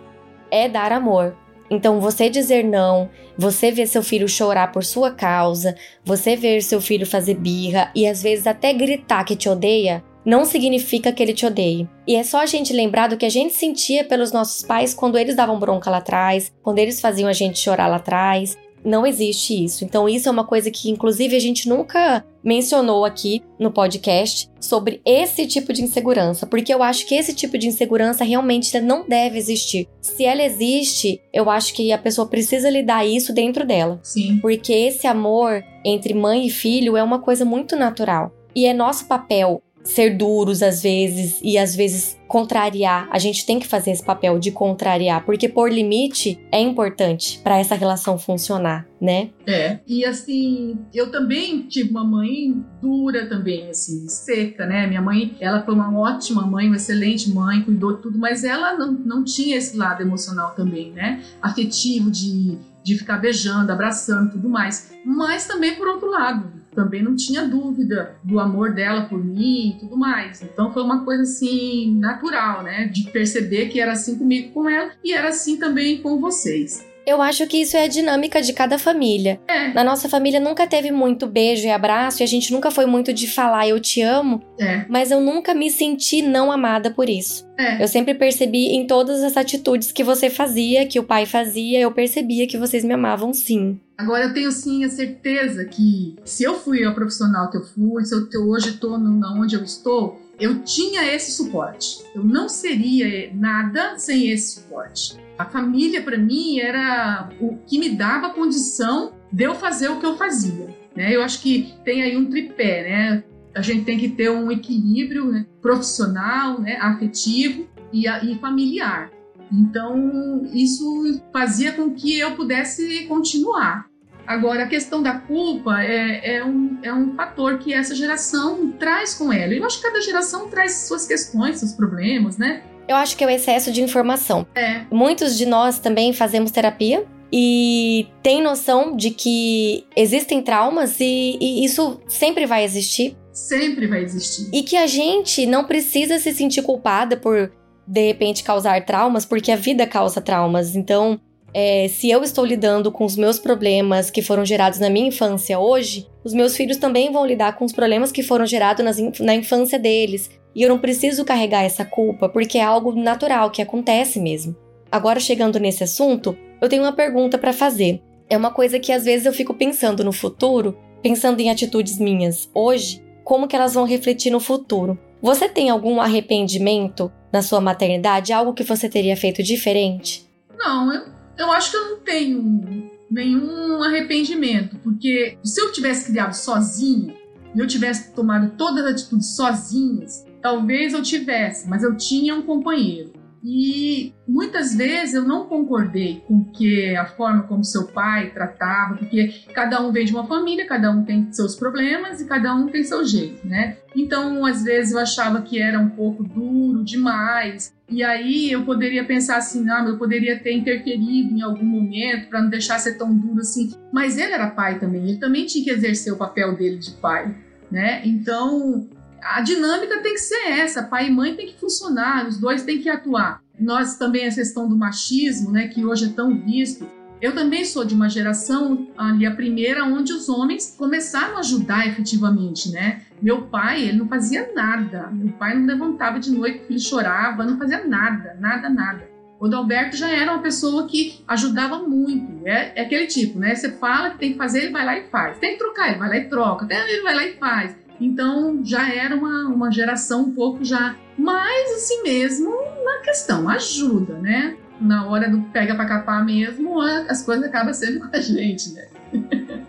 é 0.51 0.69
dar 0.69 0.93
amor. 0.93 1.37
Então, 1.71 2.01
você 2.01 2.29
dizer 2.29 2.65
não, 2.65 3.09
você 3.37 3.71
ver 3.71 3.87
seu 3.87 4.03
filho 4.03 4.29
chorar 4.29 4.71
por 4.73 4.85
sua 4.85 5.11
causa, 5.11 5.75
você 6.05 6.37
ver 6.37 6.63
seu 6.63 6.81
filho 6.81 7.07
fazer 7.07 7.35
birra 7.35 7.91
e 7.95 8.07
às 8.07 8.23
vezes 8.23 8.47
até 8.47 8.73
gritar 8.75 9.25
que 9.25 9.35
te 9.35 9.49
odeia, 9.49 10.05
não 10.25 10.45
significa 10.45 11.13
que 11.13 11.23
ele 11.23 11.33
te 11.33 11.47
odeie. 11.47 11.89
E 12.07 12.15
é 12.15 12.23
só 12.23 12.41
a 12.41 12.47
gente 12.47 12.73
lembrar 12.73 13.09
do 13.09 13.17
que 13.17 13.27
a 13.27 13.31
gente 13.31 13.55
sentia 13.55 14.05
pelos 14.05 14.33
nossos 14.33 14.63
pais 14.63 14.95
quando 14.95 15.19
eles 15.19 15.35
davam 15.35 15.59
bronca 15.59 15.91
lá 15.91 15.99
atrás, 15.99 16.53
quando 16.63 16.79
eles 16.79 17.01
faziam 17.01 17.29
a 17.29 17.33
gente 17.33 17.59
chorar 17.59 17.89
lá 17.89 17.97
atrás, 17.97 18.57
não 18.85 19.07
existe 19.07 19.65
isso. 19.65 19.85
Então, 19.85 20.09
isso 20.09 20.29
é 20.29 20.33
uma 20.33 20.47
coisa 20.47 20.71
que, 20.71 20.91
inclusive, 20.91 21.37
a 21.37 21.41
gente 21.41 21.69
nunca 21.69 22.25
mencionou 22.43 23.05
aqui 23.05 23.43
no 23.59 23.71
podcast 23.71 24.49
sobre 24.61 25.01
esse 25.05 25.47
tipo 25.47 25.73
de 25.73 25.83
insegurança, 25.83 26.47
porque 26.47 26.75
eu 26.75 26.83
acho 26.83 27.07
que 27.07 27.15
esse 27.15 27.35
tipo 27.35 27.57
de 27.57 27.69
insegurança 27.69 28.25
realmente 28.25 28.79
não 28.81 29.07
deve 29.07 29.39
existir. 29.39 29.89
Se 30.01 30.25
ela 30.25 30.43
existe, 30.43 31.21
eu 31.33 31.49
acho 31.49 31.73
que 31.75 31.93
a 31.93 31.99
pessoa 31.99 32.27
precisa 32.27 32.69
lidar 32.69 33.07
isso 33.07 33.33
dentro 33.33 33.65
dela. 33.65 34.01
Sim. 34.03 34.39
Porque 34.39 34.73
esse 34.73 35.07
amor 35.07 35.63
entre 35.85 36.15
mãe 36.15 36.47
e 36.47 36.51
filho 36.51 36.97
é 36.97 37.03
uma 37.03 37.21
coisa 37.21 37.45
muito 37.45 37.77
natural. 37.77 38.33
E 38.55 38.67
é 38.67 38.75
nosso 38.75 39.07
papel 39.07 39.63
ser 39.85 40.17
duros 40.17 40.63
às 40.63 40.83
vezes 40.83 41.41
e 41.43 41.59
às 41.59 41.75
vezes 41.75 42.17
contrariar. 42.29 43.09
A 43.11 43.19
gente 43.19 43.45
tem 43.45 43.59
que 43.59 43.67
fazer 43.67 43.91
esse 43.91 44.03
papel 44.03 44.39
de 44.39 44.51
contrariar, 44.51 45.25
porque 45.25 45.49
pôr 45.49 45.71
limite 45.71 46.41
é 46.51 46.61
importante 46.61 47.39
para 47.43 47.59
essa 47.59 47.75
relação 47.75 48.19
funcionar, 48.19 48.87
né? 49.01 49.31
É. 49.47 49.81
E 49.87 50.05
assim, 50.05 50.79
eu 50.95 51.11
também 51.11 51.63
tive 51.63 51.91
uma 51.91 52.05
mãe 52.05 52.65
dura 52.81 53.27
também, 53.27 53.69
assim, 53.69 54.09
seca, 54.09 54.65
né? 54.65 54.87
Minha 54.87 55.03
mãe, 55.03 55.37
ela 55.41 55.63
foi 55.63 55.75
uma 55.75 55.99
ótima 55.99 56.47
mãe, 56.47 56.69
uma 56.69 56.77
excelente 56.77 57.29
mãe, 57.31 57.63
cuidou 57.63 57.97
de 57.97 58.03
tudo, 58.03 58.19
mas 58.19 58.45
ela 58.45 58.75
não, 58.79 58.93
não 58.93 59.25
tinha 59.25 59.57
esse 59.57 59.77
lado 59.77 60.01
emocional 60.03 60.55
também, 60.55 60.91
né? 60.93 61.23
Afetivo 61.43 62.11
de 62.11 62.59
de 62.83 62.99
ficar 62.99 63.19
beijando, 63.19 63.71
abraçando, 63.71 64.33
tudo 64.33 64.49
mais. 64.49 64.93
Mas 65.05 65.47
também 65.47 65.77
por 65.77 65.87
outro 65.87 66.11
lado, 66.11 66.51
também 66.75 67.03
não 67.03 67.15
tinha 67.15 67.47
dúvida 67.47 68.17
do 68.23 68.41
amor 68.41 68.75
dela 68.75 69.03
por 69.03 69.23
mim 69.23 69.71
e 69.71 69.81
tudo 69.81 69.97
mais. 69.97 70.43
Então 70.43 70.73
foi 70.73 70.83
uma 70.83 71.05
coisa 71.05 71.23
assim 71.23 71.95
natural, 71.99 72.63
né? 72.63 72.87
De 72.87 73.11
perceber 73.11 73.69
que 73.69 73.81
era 73.81 73.93
assim 73.93 74.17
comigo 74.17 74.53
com 74.53 74.69
ela 74.69 74.93
e 75.05 75.13
era 75.13 75.29
assim 75.29 75.57
também 75.57 76.03
com 76.03 76.21
vocês. 76.21 76.92
Eu 77.07 77.21
acho 77.21 77.47
que 77.47 77.59
isso 77.59 77.77
é 77.77 77.85
a 77.85 77.89
dinâmica 77.89 78.41
de 78.41 78.53
cada 78.53 78.79
família. 78.79 79.41
É. 79.49 79.73
Na 79.73 79.83
nossa 79.83 80.09
família 80.09 80.39
nunca 80.39 80.67
teve 80.67 80.91
muito 80.91 81.27
beijo 81.27 81.67
e 81.67 81.71
abraço 81.71 82.23
e 82.23 82.25
a 82.25 82.27
gente 82.27 82.53
nunca 82.53 82.71
foi 82.71 82.87
muito 82.87 83.13
de 83.13 83.27
falar 83.27 83.67
eu 83.69 83.81
te 83.81 84.01
amo, 84.01 84.41
É, 84.59 84.85
mas 84.89 85.11
eu 85.11 85.21
nunca 85.21 85.53
me 85.55 85.71
senti 85.71 86.23
não 86.23 86.53
amada 86.53 86.91
por 86.91 87.09
isso. 87.09 87.47
é. 87.59 87.83
Eu 87.83 87.89
sempre 87.89 88.15
percebi 88.15 88.69
em 88.75 88.87
todas 88.87 89.23
as 89.23 89.37
atitudes 89.37 89.91
que 89.91 90.05
você 90.05 90.31
fazia, 90.31 90.87
que 90.87 90.99
o 91.01 91.05
pai 91.05 91.27
fazia, 91.27 91.81
eu 91.81 91.91
percebia 91.91 92.47
que 92.47 92.57
vocês 92.59 92.85
me 92.85 92.95
amavam 92.95 93.33
sim. 93.33 93.81
Agora 93.99 94.25
eu 94.25 94.35
tenho 94.35 94.51
sim 94.51 94.85
a 94.85 94.89
certeza 94.89 95.65
que 95.65 96.17
se 96.25 96.43
eu 96.43 96.55
fui 96.55 96.85
a 96.85 96.93
profissional 96.93 97.51
que 97.51 97.57
eu 97.57 97.63
fui, 97.65 98.05
se 98.05 98.15
eu 98.15 98.49
hoje 98.49 98.71
estou 98.71 98.95
onde 98.95 99.55
eu 99.55 99.63
estou, 99.63 100.21
eu 100.41 100.63
tinha 100.63 101.05
esse 101.15 101.33
suporte. 101.33 102.03
Eu 102.15 102.25
não 102.25 102.49
seria 102.49 103.33
nada 103.35 103.99
sem 103.99 104.31
esse 104.31 104.61
suporte. 104.61 105.17
A 105.39 105.45
família 105.45 106.03
para 106.03 106.19
mim 106.19 106.59
era 106.59 107.29
o 107.41 107.57
que 107.67 107.79
me 107.79 107.91
dava 107.91 108.31
condição 108.31 109.13
de 109.33 109.45
eu 109.45 109.55
fazer 109.55 109.89
o 109.89 109.99
que 109.99 110.07
eu 110.07 110.17
fazia. 110.17 110.69
Né? 110.95 111.15
Eu 111.15 111.23
acho 111.23 111.41
que 111.41 111.73
tem 111.85 112.03
aí 112.03 112.17
um 112.17 112.29
tripé, 112.29 112.83
né? 112.83 113.25
A 113.55 113.63
gente 113.63 113.85
tem 113.85 113.99
que 113.99 114.09
ter 114.11 114.31
um 114.31 114.51
equilíbrio 114.51 115.27
né? 115.31 115.47
profissional, 115.61 116.61
né? 116.61 116.77
afetivo 116.81 117.67
e, 117.93 118.07
a- 118.09 118.23
e 118.25 118.39
familiar. 118.39 119.11
Então, 119.53 120.47
isso 120.55 121.21
fazia 121.33 121.73
com 121.73 121.93
que 121.95 122.19
eu 122.19 122.35
pudesse 122.35 123.05
continuar. 123.07 123.87
Agora, 124.27 124.65
a 124.65 124.67
questão 124.67 125.03
da 125.03 125.15
culpa 125.15 125.83
é, 125.83 126.37
é, 126.37 126.45
um, 126.45 126.79
é 126.83 126.93
um 126.93 127.15
fator 127.15 127.59
que 127.59 127.73
essa 127.75 127.95
geração 127.95 128.73
traz 128.79 129.15
com 129.15 129.33
ela. 129.33 129.53
Eu 129.53 129.65
acho 129.65 129.79
que 129.79 129.83
cada 129.83 130.01
geração 130.01 130.49
traz 130.49 130.87
suas 130.87 131.07
questões, 131.07 131.59
seus 131.59 131.73
problemas, 131.73 132.39
né? 132.39 132.63
Eu 132.89 132.97
acho 132.97 133.17
que 133.17 133.25
é 133.25 133.27
o 133.27 133.31
excesso 133.31 133.73
de 133.73 133.83
informação. 133.83 134.47
É, 134.55 134.83
Muitos 134.91 135.37
de 135.37 135.47
nós 135.47 135.79
também 135.79 136.13
fazemos 136.13 136.51
terapia 136.51 137.05
e 137.33 138.09
tem 138.23 138.43
noção 138.43 138.95
de 138.95 139.11
que 139.11 139.87
existem 139.97 140.43
traumas 140.43 141.01
e, 141.01 141.39
e 141.41 141.65
isso 141.65 142.01
sempre 142.09 142.45
vai 142.45 142.65
existir. 142.65 143.17
sempre 143.33 143.87
vai 143.87 144.03
existir. 144.03 144.51
E 144.53 144.63
que 144.63 144.77
a 144.77 144.87
gente 144.87 145.47
não 145.47 145.65
precisa 145.65 146.19
se 146.19 146.33
sentir 146.33 146.63
culpada 146.63 147.17
por, 147.17 147.51
de 147.87 148.07
repente, 148.07 148.45
causar 148.45 148.85
traumas, 148.85 149.25
porque 149.25 149.51
a 149.51 149.57
vida 149.57 149.87
causa 149.87 150.21
traumas. 150.21 150.77
Então, 150.77 151.19
é, 151.55 151.87
se 151.89 152.11
eu 152.11 152.23
estou 152.23 152.45
lidando 152.45 152.91
com 152.91 153.05
os 153.05 153.17
meus 153.17 153.39
problemas 153.39 154.11
que 154.11 154.23
foram 154.23 154.45
gerados 154.45 154.79
na 154.79 154.89
minha 154.89 155.09
infância 155.09 155.59
hoje, 155.59 156.07
os 156.25 156.33
meus 156.33 156.57
filhos 156.57 156.79
também 156.79 157.13
vão 157.13 157.27
lidar 157.27 157.57
com 157.57 157.65
os 157.65 157.73
problemas 157.73 158.11
que 158.11 158.23
foram 158.23 158.47
gerados 158.47 158.85
nas 158.85 159.21
na 159.21 159.35
infância 159.35 159.79
deles. 159.79 160.31
E 160.55 160.63
eu 160.63 160.69
não 160.69 160.79
preciso 160.79 161.25
carregar 161.25 161.63
essa 161.63 161.85
culpa, 161.85 162.29
porque 162.29 162.59
é 162.59 162.63
algo 162.63 162.93
natural 162.93 163.51
que 163.51 163.63
acontece 163.63 164.21
mesmo. 164.21 164.55
Agora, 164.91 165.19
chegando 165.19 165.59
nesse 165.59 165.83
assunto, 165.85 166.37
eu 166.61 166.69
tenho 166.69 166.83
uma 166.83 166.93
pergunta 166.93 167.39
para 167.39 167.53
fazer. 167.53 168.03
É 168.29 168.37
uma 168.37 168.51
coisa 168.51 168.79
que 168.79 168.93
às 168.93 169.05
vezes 169.05 169.27
eu 169.27 169.33
fico 169.33 169.55
pensando 169.55 170.05
no 170.05 170.13
futuro, 170.13 170.77
pensando 171.03 171.41
em 171.41 171.51
atitudes 171.51 171.99
minhas 171.99 172.49
hoje, 172.55 173.03
como 173.25 173.49
que 173.49 173.57
elas 173.57 173.75
vão 173.75 173.85
refletir 173.85 174.31
no 174.31 174.41
futuro. 174.41 174.99
Você 175.21 175.49
tem 175.49 175.71
algum 175.71 176.01
arrependimento 176.01 177.11
na 177.33 177.43
sua 177.43 177.61
maternidade? 177.61 178.33
Algo 178.33 178.53
que 178.53 178.65
você 178.65 178.89
teria 178.89 179.17
feito 179.17 179.43
diferente? 179.43 180.27
Não, 180.59 180.93
eu, 180.93 181.03
eu 181.37 181.53
acho 181.53 181.71
que 181.71 181.77
eu 181.77 181.91
não 181.91 182.01
tenho 182.01 182.91
nenhum 183.11 183.83
arrependimento, 183.83 184.79
porque 184.79 185.39
se 185.45 185.61
eu 185.61 185.73
tivesse 185.73 186.07
criado 186.07 186.33
sozinha 186.33 187.15
e 187.55 187.59
eu 187.59 187.67
tivesse 187.67 188.13
tomado 188.13 188.57
todas 188.57 188.85
as 188.85 188.93
atitudes 188.93 189.37
sozinhas, 189.37 190.27
talvez 190.41 190.95
eu 190.95 191.03
tivesse, 191.03 191.69
mas 191.69 191.83
eu 191.83 191.97
tinha 191.97 192.35
um 192.35 192.43
companheiro. 192.43 193.13
E 193.45 194.15
muitas 194.27 194.75
vezes 194.75 195.15
eu 195.15 195.25
não 195.25 195.47
concordei 195.47 196.23
com 196.29 196.45
que 196.45 196.95
a 196.95 197.05
forma 197.07 197.43
como 197.43 197.65
seu 197.65 197.89
pai 197.89 198.31
tratava, 198.31 198.95
porque 198.95 199.35
cada 199.53 199.85
um 199.85 199.91
vem 199.91 200.05
de 200.05 200.13
uma 200.13 200.27
família, 200.27 200.67
cada 200.67 200.91
um 200.93 201.05
tem 201.05 201.33
seus 201.33 201.57
problemas 201.57 202.21
e 202.21 202.27
cada 202.27 202.55
um 202.55 202.69
tem 202.69 202.85
seu 202.85 203.05
jeito, 203.05 203.47
né? 203.47 203.79
Então, 203.97 204.47
às 204.47 204.63
vezes 204.63 204.93
eu 204.93 205.01
achava 205.01 205.43
que 205.43 205.61
era 205.61 205.79
um 205.79 205.89
pouco 205.89 206.23
duro 206.23 206.85
demais, 206.85 207.75
e 207.91 208.03
aí 208.03 208.51
eu 208.51 208.65
poderia 208.65 209.05
pensar 209.05 209.37
assim, 209.37 209.69
ah, 209.69 209.85
eu 209.87 209.99
poderia 209.99 210.39
ter 210.39 210.53
interferido 210.53 211.35
em 211.35 211.43
algum 211.43 211.65
momento 211.65 212.29
para 212.29 212.41
não 212.41 212.49
deixar 212.49 212.79
ser 212.79 212.97
tão 212.97 213.15
duro 213.15 213.41
assim. 213.41 213.73
Mas 213.93 214.17
ele 214.17 214.33
era 214.33 214.49
pai 214.49 214.79
também, 214.79 215.03
ele 215.03 215.19
também 215.19 215.45
tinha 215.47 215.65
que 215.65 215.71
exercer 215.71 216.13
o 216.13 216.17
papel 216.17 216.57
dele 216.57 216.79
de 216.79 216.93
pai, 216.93 217.35
né? 217.71 218.01
Então, 218.05 218.89
a 219.23 219.41
dinâmica 219.41 220.01
tem 220.03 220.15
que 220.15 220.21
ser 220.21 220.49
essa, 220.49 220.83
pai 220.83 221.09
e 221.09 221.11
mãe 221.11 221.35
tem 221.35 221.47
que 221.47 221.59
funcionar, 221.59 222.27
os 222.27 222.39
dois 222.39 222.65
têm 222.65 222.81
que 222.81 222.89
atuar. 222.89 223.41
Nós 223.59 223.97
também 223.97 224.27
a 224.27 224.35
questão 224.35 224.69
do 224.69 224.77
machismo, 224.77 225.53
né, 225.53 225.69
que 225.69 225.85
hoje 225.85 226.07
é 226.07 226.09
tão 226.09 226.37
visto. 226.45 226.87
Eu 227.21 227.33
também 227.33 227.65
sou 227.65 227.85
de 227.85 227.95
uma 227.95 228.09
geração 228.09 228.89
ali 228.99 229.25
a 229.25 229.31
primeira 229.31 229.85
onde 229.85 230.13
os 230.13 230.29
homens 230.29 230.75
começaram 230.77 231.37
a 231.37 231.39
ajudar 231.39 231.87
efetivamente, 231.87 232.69
né? 232.73 233.03
Meu 233.23 233.43
pai, 233.43 233.83
ele 233.83 233.99
não 233.99 234.09
fazia 234.09 234.51
nada. 234.53 235.07
Meu 235.13 235.33
pai 235.35 235.55
não 235.55 235.65
levantava 235.65 236.19
de 236.19 236.33
noite, 236.33 236.65
o 236.65 236.67
filho 236.67 236.81
chorava, 236.81 237.45
não 237.45 237.57
fazia 237.57 237.87
nada, 237.87 238.37
nada, 238.41 238.69
nada. 238.69 239.09
O 239.39 239.47
Adalberto 239.47 239.97
já 239.97 240.09
era 240.09 240.33
uma 240.33 240.43
pessoa 240.43 240.87
que 240.87 241.21
ajudava 241.29 241.79
muito. 241.79 242.47
É, 242.47 242.73
é 242.77 242.83
aquele 242.83 243.07
tipo, 243.07 243.39
né? 243.39 243.55
Você 243.55 243.71
fala 243.71 244.11
que 244.11 244.19
tem 244.19 244.33
que 244.33 244.39
fazer, 244.39 244.63
ele 244.63 244.73
vai 244.73 244.85
lá 244.85 244.99
e 244.99 245.09
faz. 245.09 245.39
Tem 245.39 245.53
que 245.53 245.59
trocar, 245.59 245.91
ele 245.91 245.99
vai 245.99 246.09
lá 246.09 246.17
e 246.17 246.29
troca. 246.29 246.67
Ele 246.69 247.03
vai 247.03 247.15
lá 247.15 247.25
e 247.25 247.33
faz. 247.35 247.77
Então 248.05 248.61
já 248.65 248.93
era 248.93 249.15
uma, 249.15 249.49
uma 249.49 249.71
geração 249.71 250.23
um 250.23 250.33
pouco 250.33 250.65
já 250.65 250.97
mais 251.17 251.73
assim 251.73 252.03
mesmo 252.03 252.51
na 252.85 252.99
questão, 253.03 253.49
ajuda, 253.49 254.15
né? 254.15 254.57
na 254.83 255.07
hora 255.07 255.31
do 255.31 255.41
pega 255.53 255.75
pra 255.75 255.87
capar 255.87 256.25
mesmo, 256.25 256.81
as 256.81 257.23
coisas 257.23 257.45
acabam 257.45 257.73
sendo 257.73 258.01
com 258.01 258.17
a 258.17 258.21
gente, 258.21 258.73
né? 258.73 258.89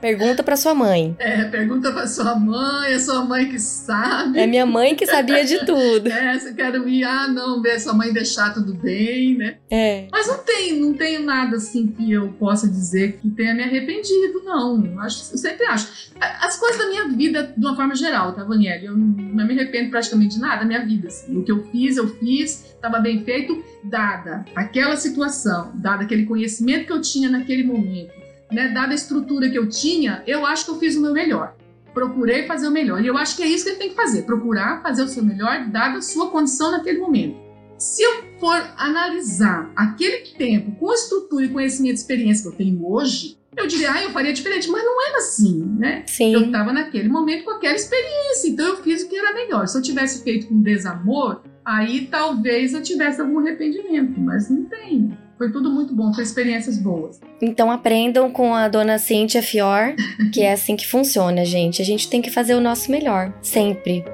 Pergunta 0.04 0.44
para 0.44 0.58
sua 0.58 0.74
mãe. 0.76 1.16
É, 1.18 1.46
pergunta 1.46 1.90
para 1.90 2.06
sua 2.06 2.36
mãe, 2.36 2.92
é 2.92 3.00
sua 3.00 3.24
mãe 3.24 3.48
que 3.48 3.58
sabe. 3.58 4.38
É 4.38 4.46
minha 4.46 4.66
mãe 4.66 4.98
que 4.98 5.06
sabia 5.06 5.46
de 5.46 5.66
tudo. 5.66 6.08
é, 6.12 6.38
você 6.38 6.54
quer 6.54 6.76
ir, 6.76 7.06
ah, 7.06 7.30
não, 7.30 7.62
ver 7.62 7.80
sua 7.80 7.94
mãe 7.94 8.12
deixar 8.12 8.54
tudo 8.54 8.74
bem, 8.74 9.38
né? 9.38 9.56
É. 9.72 10.08
Mas 10.12 10.28
não 10.28 10.40
tem, 10.40 10.78
não 10.78 10.94
tenho 10.94 11.24
nada 11.24 11.56
assim 11.56 11.88
que 11.88 12.12
eu 12.12 12.28
possa 12.34 12.68
dizer 12.68 13.14
que 13.14 13.30
tenha 13.30 13.56
me 13.56 13.64
arrependido, 13.64 14.42
não. 14.44 15.00
Acho, 15.00 15.34
eu 15.34 15.38
sempre 15.38 15.66
acho. 15.68 16.12
As 16.20 16.58
coisas 16.58 16.80
da 16.80 16.90
minha 16.90 17.08
vida, 17.08 17.54
de 17.56 17.66
uma 17.66 17.74
forma 17.74 17.96
geral, 17.96 18.34
tá, 18.34 18.44
Vaniel? 18.44 18.84
Eu 18.84 18.98
não 18.98 19.48
me 19.48 19.54
arrependo 19.54 19.90
praticamente 19.90 20.36
de 20.36 20.42
nada 20.42 20.58
da 20.58 20.66
minha 20.66 20.86
vida. 20.86 21.08
Assim. 21.08 21.38
O 21.38 21.44
que 21.46 21.52
eu 21.52 21.64
fiz, 21.72 21.96
eu 21.96 22.10
fiz, 22.18 22.74
estava 22.76 23.00
bem 23.00 23.24
feito, 23.24 23.64
dada 23.82 24.44
aquela 24.54 24.98
situação, 24.98 25.72
dada 25.76 26.04
aquele 26.04 26.26
conhecimento 26.26 26.88
que 26.88 26.92
eu 26.92 27.00
tinha 27.00 27.30
naquele 27.30 27.64
momento 27.64 28.23
né, 28.54 28.70
dada 28.70 28.92
a 28.92 28.96
estrutura 28.96 29.50
que 29.50 29.58
eu 29.58 29.68
tinha, 29.68 30.24
eu 30.28 30.46
acho 30.46 30.66
que 30.66 30.72
eu 30.72 30.80
fiz 30.80 30.96
o 30.96 31.02
meu 31.02 31.12
melhor. 31.12 31.56
Procurei 31.94 32.48
fazer 32.48 32.68
o 32.68 32.72
melhor. 32.72 33.04
E 33.04 33.08
eu 33.08 33.18
acho 33.18 33.36
que 33.36 33.44
é 33.44 33.48
isso 33.48 33.66
que 33.66 33.72
ele 33.72 33.80
tem 33.80 33.90
que 33.90 33.96
fazer: 33.96 34.24
procurar 34.24 34.82
fazer 34.82 35.04
o 35.04 35.08
seu 35.08 35.24
melhor, 35.24 35.68
dada 35.70 35.98
a 35.98 36.02
sua 36.02 36.30
condição 36.30 36.72
naquele 36.72 37.00
momento. 37.00 37.38
Se 37.78 38.02
eu 38.02 38.24
for 38.40 38.56
analisar 38.78 39.72
aquele 39.76 40.20
tempo 40.38 40.72
com 40.80 40.90
a 40.90 40.94
estrutura 40.94 41.46
e 41.46 41.50
conhecimento 41.50 41.96
e 41.96 42.00
experiência 42.00 42.44
que 42.44 42.56
eu 42.56 42.58
tenho 42.58 42.86
hoje, 42.88 43.38
eu 43.56 43.68
diria, 43.68 43.92
ah, 43.92 44.04
eu 44.04 44.10
faria 44.12 44.34
diferente, 44.34 44.70
mas 44.70 44.84
não 44.84 45.08
era 45.08 45.18
assim, 45.18 45.64
né? 45.78 46.04
Sim. 46.08 46.34
Eu 46.34 46.46
estava 46.46 46.74
naquele 46.74 47.10
momento 47.10 47.44
com 47.44 47.52
aquela 47.52 47.76
experiência, 47.76 48.50
então 48.50 48.66
eu 48.66 48.78
fiz 48.78 49.04
o 49.04 49.10
que 49.10 49.16
era 49.16 49.34
melhor. 49.34 49.68
Se 49.68 49.78
eu 49.78 49.82
tivesse 49.82 50.24
feito 50.24 50.48
com 50.48 50.62
desamor, 50.62 51.42
aí 51.64 52.08
talvez 52.10 52.74
eu 52.74 52.82
tivesse 52.82 53.22
algum 53.22 53.40
arrependimento, 53.40 54.20
mas 54.20 54.50
não 54.50 54.66
tem. 54.66 55.18
Foi 55.44 55.52
tudo 55.52 55.70
muito 55.70 55.94
bom, 55.94 56.14
foi 56.14 56.24
experiências 56.24 56.78
boas. 56.78 57.20
Então 57.42 57.70
aprendam 57.70 58.32
com 58.32 58.56
a 58.56 58.70
dona 58.70 58.98
Cíntia 58.98 59.44
Fior, 59.44 59.94
que 60.32 60.42
é 60.42 60.54
assim 60.54 60.78
que 60.78 60.88
funciona, 60.88 61.44
gente. 61.44 61.82
A 61.82 61.86
gente 61.86 62.10
tem 62.10 62.22
que 62.22 62.32
fazer 62.32 62.56
o 62.56 62.62
nosso 62.62 62.90
melhor, 62.90 63.34
sempre. 63.42 64.06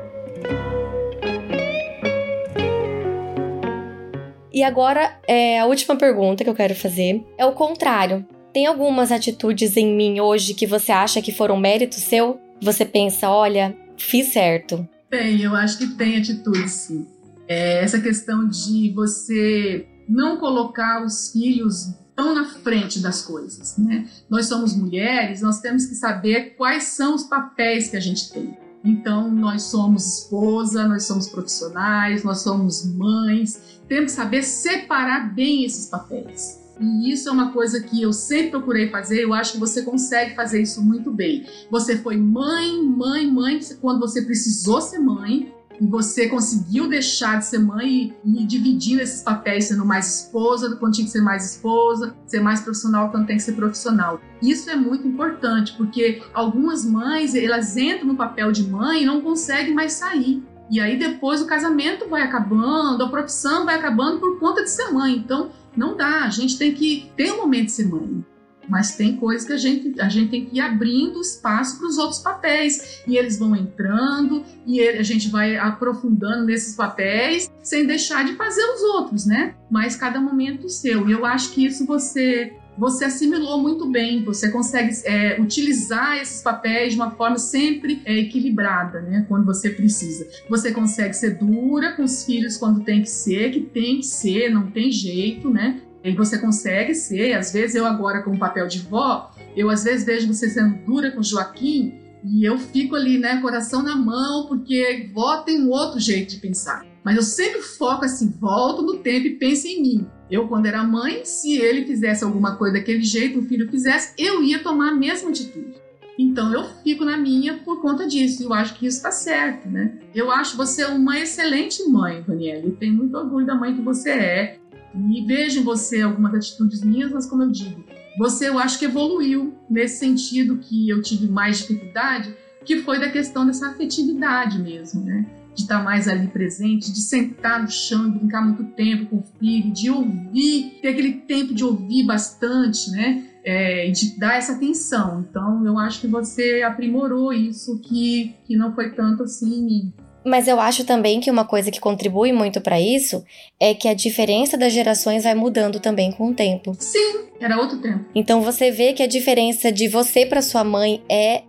E 4.52 4.64
agora, 4.64 5.20
é, 5.28 5.60
a 5.60 5.68
última 5.68 5.96
pergunta 5.96 6.44
que 6.44 6.50
eu 6.50 6.56
quero 6.56 6.74
fazer 6.74 7.24
é 7.38 7.46
o 7.46 7.52
contrário. 7.52 8.26
Tem 8.52 8.66
algumas 8.66 9.12
atitudes 9.12 9.78
em 9.78 9.96
mim 9.96 10.20
hoje 10.20 10.56
que 10.56 10.66
você 10.66 10.92
acha 10.92 11.22
que 11.22 11.32
foram 11.32 11.58
mérito 11.58 11.94
seu? 11.94 12.40
Você 12.60 12.84
pensa, 12.86 13.30
olha, 13.30 13.78
fiz 13.96 14.34
certo. 14.34 14.84
Tem, 15.12 15.40
eu 15.40 15.56
acho 15.56 15.78
que 15.78 15.90
tem 15.90 16.18
atitudes, 16.18 16.72
sim. 16.72 17.06
É 17.48 17.84
essa 17.84 18.02
questão 18.02 18.48
de 18.48 18.92
você 18.96 19.86
não 20.10 20.38
colocar 20.38 21.06
os 21.06 21.32
filhos 21.32 21.94
tão 22.16 22.34
na 22.34 22.46
frente 22.46 23.00
das 23.00 23.22
coisas, 23.22 23.78
né? 23.78 24.10
Nós 24.30 24.48
somos 24.48 24.76
mulheres, 24.76 25.42
nós 25.42 25.62
temos 25.62 25.86
que 25.86 25.96
saber 25.96 26.56
quais 26.58 26.84
são 26.86 27.16
os 27.16 27.24
papéis 27.24 27.88
que 27.90 27.96
a 27.96 28.00
gente 28.02 28.32
tem. 28.32 28.58
Então, 28.84 29.30
nós 29.32 29.64
somos 29.64 30.06
esposa, 30.06 30.88
nós 30.88 31.04
somos 31.04 31.28
profissionais, 31.28 32.24
nós 32.24 32.40
somos 32.40 32.86
mães, 32.86 33.80
temos 33.88 34.12
que 34.12 34.18
saber 34.18 34.44
separar 34.44 35.34
bem 35.34 35.64
esses 35.64 35.88
papéis. 35.88 36.60
E 36.80 37.12
isso 37.12 37.28
é 37.28 37.32
uma 37.32 37.52
coisa 37.52 37.82
que 37.82 38.02
eu 38.02 38.14
sempre 38.14 38.52
procurei 38.52 38.90
fazer, 38.90 39.22
eu 39.22 39.34
acho 39.34 39.54
que 39.54 39.60
você 39.60 39.82
consegue 39.82 40.34
fazer 40.34 40.62
isso 40.62 40.82
muito 40.82 41.12
bem. 41.12 41.46
Você 41.70 41.98
foi 41.98 42.16
mãe, 42.16 42.82
mãe, 42.82 43.30
mãe 43.30 43.60
quando 43.82 44.00
você 44.00 44.22
precisou 44.22 44.82
ser 44.82 45.00
mãe, 45.00 45.54
você 45.82 46.28
conseguiu 46.28 46.88
deixar 46.88 47.40
de 47.40 47.46
ser 47.46 47.60
mãe 47.60 48.16
e, 48.24 48.42
e 48.42 48.46
dividindo 48.46 49.02
esses 49.02 49.22
papéis, 49.22 49.66
sendo 49.66 49.86
mais 49.86 50.22
esposa 50.22 50.76
quando 50.76 50.94
tinha 50.94 51.06
que 51.06 51.12
ser 51.12 51.22
mais 51.22 51.54
esposa, 51.54 52.16
ser 52.26 52.42
mais 52.42 52.62
profissional 52.62 53.10
quando 53.10 53.28
tem 53.28 53.38
que 53.38 53.44
ser 53.44 53.54
profissional. 53.54 54.20
Isso 54.42 54.70
é 54.70 54.76
muito 54.76 55.08
importante, 55.08 55.74
porque 55.78 56.22
algumas 56.34 56.86
mães, 56.86 57.36
elas 57.36 57.78
entram 57.78 58.08
no 58.08 58.16
papel 58.16 58.52
de 58.52 58.64
mãe 58.64 59.04
e 59.04 59.06
não 59.06 59.22
conseguem 59.22 59.74
mais 59.74 59.94
sair. 59.94 60.44
E 60.70 60.80
aí 60.80 60.98
depois 60.98 61.42
o 61.42 61.48
casamento 61.48 62.08
vai 62.08 62.22
acabando, 62.22 63.04
a 63.04 63.10
profissão 63.10 63.66
vai 63.66 63.76
acabando 63.76 64.20
por 64.20 64.40
conta 64.40 64.64
de 64.64 64.70
ser 64.70 64.92
mãe. 64.92 65.16
Então, 65.16 65.52
não 65.76 65.98
dá, 65.98 66.24
a 66.24 66.30
gente 66.30 66.58
tem 66.58 66.74
que 66.74 67.12
ter 67.16 67.32
um 67.32 67.38
momento 67.38 67.66
de 67.66 67.72
ser 67.72 67.88
mãe 67.88 68.24
mas 68.70 68.96
tem 68.96 69.16
coisas 69.16 69.46
que 69.46 69.54
a 69.54 69.58
gente, 69.58 70.00
a 70.00 70.08
gente 70.08 70.30
tem 70.30 70.46
que 70.46 70.58
ir 70.58 70.62
abrindo 70.62 71.20
espaço 71.20 71.78
para 71.78 71.88
os 71.88 71.98
outros 71.98 72.20
papéis 72.20 73.02
e 73.08 73.18
eles 73.18 73.38
vão 73.38 73.56
entrando 73.56 74.44
e 74.66 74.82
a 74.82 75.04
gente 75.04 75.30
vai 75.30 75.58
aprofundando 75.58 76.46
nesses 76.46 76.76
papéis 76.76 77.50
sem 77.64 77.86
deixar 77.86 78.24
de 78.24 78.34
fazer 78.36 78.64
os 78.64 78.82
outros, 78.82 79.26
né? 79.26 79.56
Mas 79.70 79.96
cada 79.96 80.22
momento 80.22 80.70
seu. 80.70 81.10
E 81.10 81.12
eu 81.12 81.26
acho 81.26 81.52
que 81.52 81.66
isso 81.66 81.86
você 81.86 82.54
você 82.80 83.04
assimilou 83.04 83.62
muito 83.62 83.86
bem, 83.86 84.24
você 84.24 84.50
consegue 84.50 84.96
é, 85.04 85.40
utilizar 85.40 86.18
esses 86.18 86.42
papéis 86.42 86.94
de 86.94 87.00
uma 87.00 87.12
forma 87.12 87.38
sempre 87.38 88.02
é, 88.06 88.20
equilibrada, 88.20 89.02
né? 89.02 89.26
Quando 89.28 89.46
você 89.46 89.70
precisa. 89.70 90.26
Você 90.50 90.72
consegue 90.72 91.14
ser 91.14 91.32
dura 91.32 91.92
com 91.92 92.04
os 92.04 92.24
filhos 92.24 92.56
quando 92.56 92.80
tem 92.86 93.02
que 93.02 93.10
ser, 93.10 93.52
que 93.52 93.60
tem 93.60 93.98
que 93.98 94.06
ser, 94.06 94.50
não 94.50 94.72
tem 94.72 94.90
jeito, 94.90 95.50
né? 95.50 95.82
E 96.04 96.14
você 96.14 96.38
consegue 96.38 96.96
ser, 96.96 97.34
às 97.34 97.52
vezes 97.52 97.76
eu 97.76 97.86
agora 97.86 98.22
com 98.22 98.32
o 98.32 98.40
papel 98.40 98.68
de 98.68 98.80
vó, 98.80 99.32
eu 99.56 99.70
às 99.70 99.84
vezes 99.84 100.06
vejo 100.06 100.28
você 100.28 100.50
sendo 100.50 100.78
dura 100.86 101.12
com 101.12 101.20
o 101.20 101.24
Joaquim 101.24 102.00
e 102.24 102.44
eu 102.44 102.58
fico 102.58 102.96
ali, 102.96 103.18
né, 103.18 103.42
coração 103.42 103.84
na 103.84 103.96
mão, 103.96 104.48
porque 104.48 105.10
vó 105.14 105.38
tem 105.38 105.62
um 105.62 105.70
outro 105.70 106.00
jeito 106.00 106.32
de 106.32 106.38
pensar. 106.38 106.86
Mas 107.04 107.16
eu 107.16 107.24
sempre 107.24 107.62
foco 107.62 108.06
assim, 108.06 108.34
volto 108.40 108.82
no 108.82 108.98
tempo 108.98 109.28
e 109.28 109.36
penso 109.36 109.68
em 109.68 109.82
mim. 109.82 110.08
Eu, 110.30 110.48
quando 110.48 110.68
era 110.68 110.84
mãe, 110.84 111.26
se 111.26 111.58
ele 111.58 111.86
fizesse 111.86 112.24
alguma 112.24 112.56
coisa 112.56 112.76
daquele 112.76 113.02
jeito, 113.02 113.40
o 113.40 113.44
filho 113.44 113.70
fizesse, 113.70 114.14
eu 114.18 114.44
ia 114.44 114.60
tomar 114.60 114.90
a 114.90 114.96
mesma 114.96 115.30
atitude. 115.30 115.74
Então 116.20 116.54
eu 116.54 116.66
fico 116.84 117.06
na 117.06 117.18
minha 117.18 117.60
por 117.60 117.82
conta 117.82 118.06
disso. 118.06 118.44
Eu 118.44 118.54
acho 118.54 118.76
que 118.76 118.86
isso 118.86 118.98
está 118.98 119.10
certo, 119.10 119.70
né? 119.70 119.98
Eu 120.14 120.30
acho 120.30 120.58
você 120.58 120.84
uma 120.84 121.18
excelente 121.18 121.82
mãe, 121.88 122.22
Daniela. 122.28 122.66
Eu 122.66 122.76
tenho 122.76 122.94
muito 122.94 123.16
orgulho 123.18 123.46
da 123.46 123.56
mãe 123.56 123.74
que 123.74 123.82
você 123.82 124.10
é. 124.10 124.60
E 124.96 125.26
vejo 125.26 125.60
em 125.60 125.64
você 125.64 126.02
algumas 126.02 126.34
atitudes 126.34 126.84
minhas, 126.84 127.12
mas 127.12 127.26
como 127.26 127.44
eu 127.44 127.52
digo, 127.52 127.84
você 128.18 128.50
eu 128.50 128.58
acho 128.60 128.80
que 128.80 128.86
evoluiu 128.86 129.54
nesse 129.70 130.00
sentido 130.00 130.58
que 130.58 130.90
eu 130.90 131.02
tive 131.02 131.28
mais 131.28 131.60
dificuldade, 131.60 132.36
que 132.66 132.82
foi 132.82 133.00
da 133.00 133.10
questão 133.10 133.46
dessa 133.46 133.70
afetividade 133.70 134.60
mesmo, 134.60 135.04
né? 135.04 135.26
De 135.56 135.64
estar 135.64 135.84
mais 135.84 136.08
ali 136.08 136.28
presente, 136.28 136.92
de 136.92 137.00
sentar 137.00 137.62
no 137.62 137.70
chão 137.70 138.12
brincar 138.12 138.42
muito 138.42 138.64
tempo 138.76 139.06
com 139.08 139.18
o 139.18 139.24
filho, 139.40 139.72
de 139.72 139.90
ouvir, 139.90 140.80
ter 140.82 140.90
aquele 140.90 141.14
tempo 141.14 141.54
de 141.54 141.64
ouvir 141.64 142.04
bastante, 142.04 142.92
né? 142.92 143.26
É, 143.44 143.90
de 143.90 144.20
dar 144.20 144.36
essa 144.36 144.54
atenção. 144.54 145.26
Então, 145.28 145.66
eu 145.66 145.78
acho 145.78 146.02
que 146.02 146.08
você 146.08 146.62
aprimorou 146.62 147.32
isso 147.32 147.80
que, 147.80 148.36
que 148.46 148.56
não 148.56 148.76
foi 148.76 148.92
tanto 148.92 149.24
assim 149.24 149.60
em 149.60 149.64
mim. 149.64 149.94
Mas 150.26 150.48
eu 150.48 150.60
acho 150.60 150.84
também 150.84 151.20
que 151.20 151.32
uma 151.32 151.46
coisa 151.46 151.72
que 151.72 151.80
contribui 151.80 152.32
muito 152.32 152.60
para 152.62 152.80
isso 152.80 153.24
é 153.60 153.74
que 153.74 153.88
a 153.88 153.94
diferença 153.94 154.58
das 154.58 154.74
gerações 154.74 155.24
vai 155.24 155.34
mudando 155.34 155.80
também 155.80 156.12
com 156.12 156.28
o 156.28 156.34
tempo. 156.34 156.76
Sim, 156.80 157.30
era 157.40 157.58
outro 157.58 157.80
tempo. 157.80 158.06
Então 158.14 158.42
você 158.42 158.70
vê 158.72 158.94
que 158.94 159.04
a 159.04 159.08
diferença 159.08 159.72
de 159.72 159.88
você 159.88 160.26
para 160.26 160.42
sua 160.42 160.64
mãe 160.64 161.02
é 161.10 161.44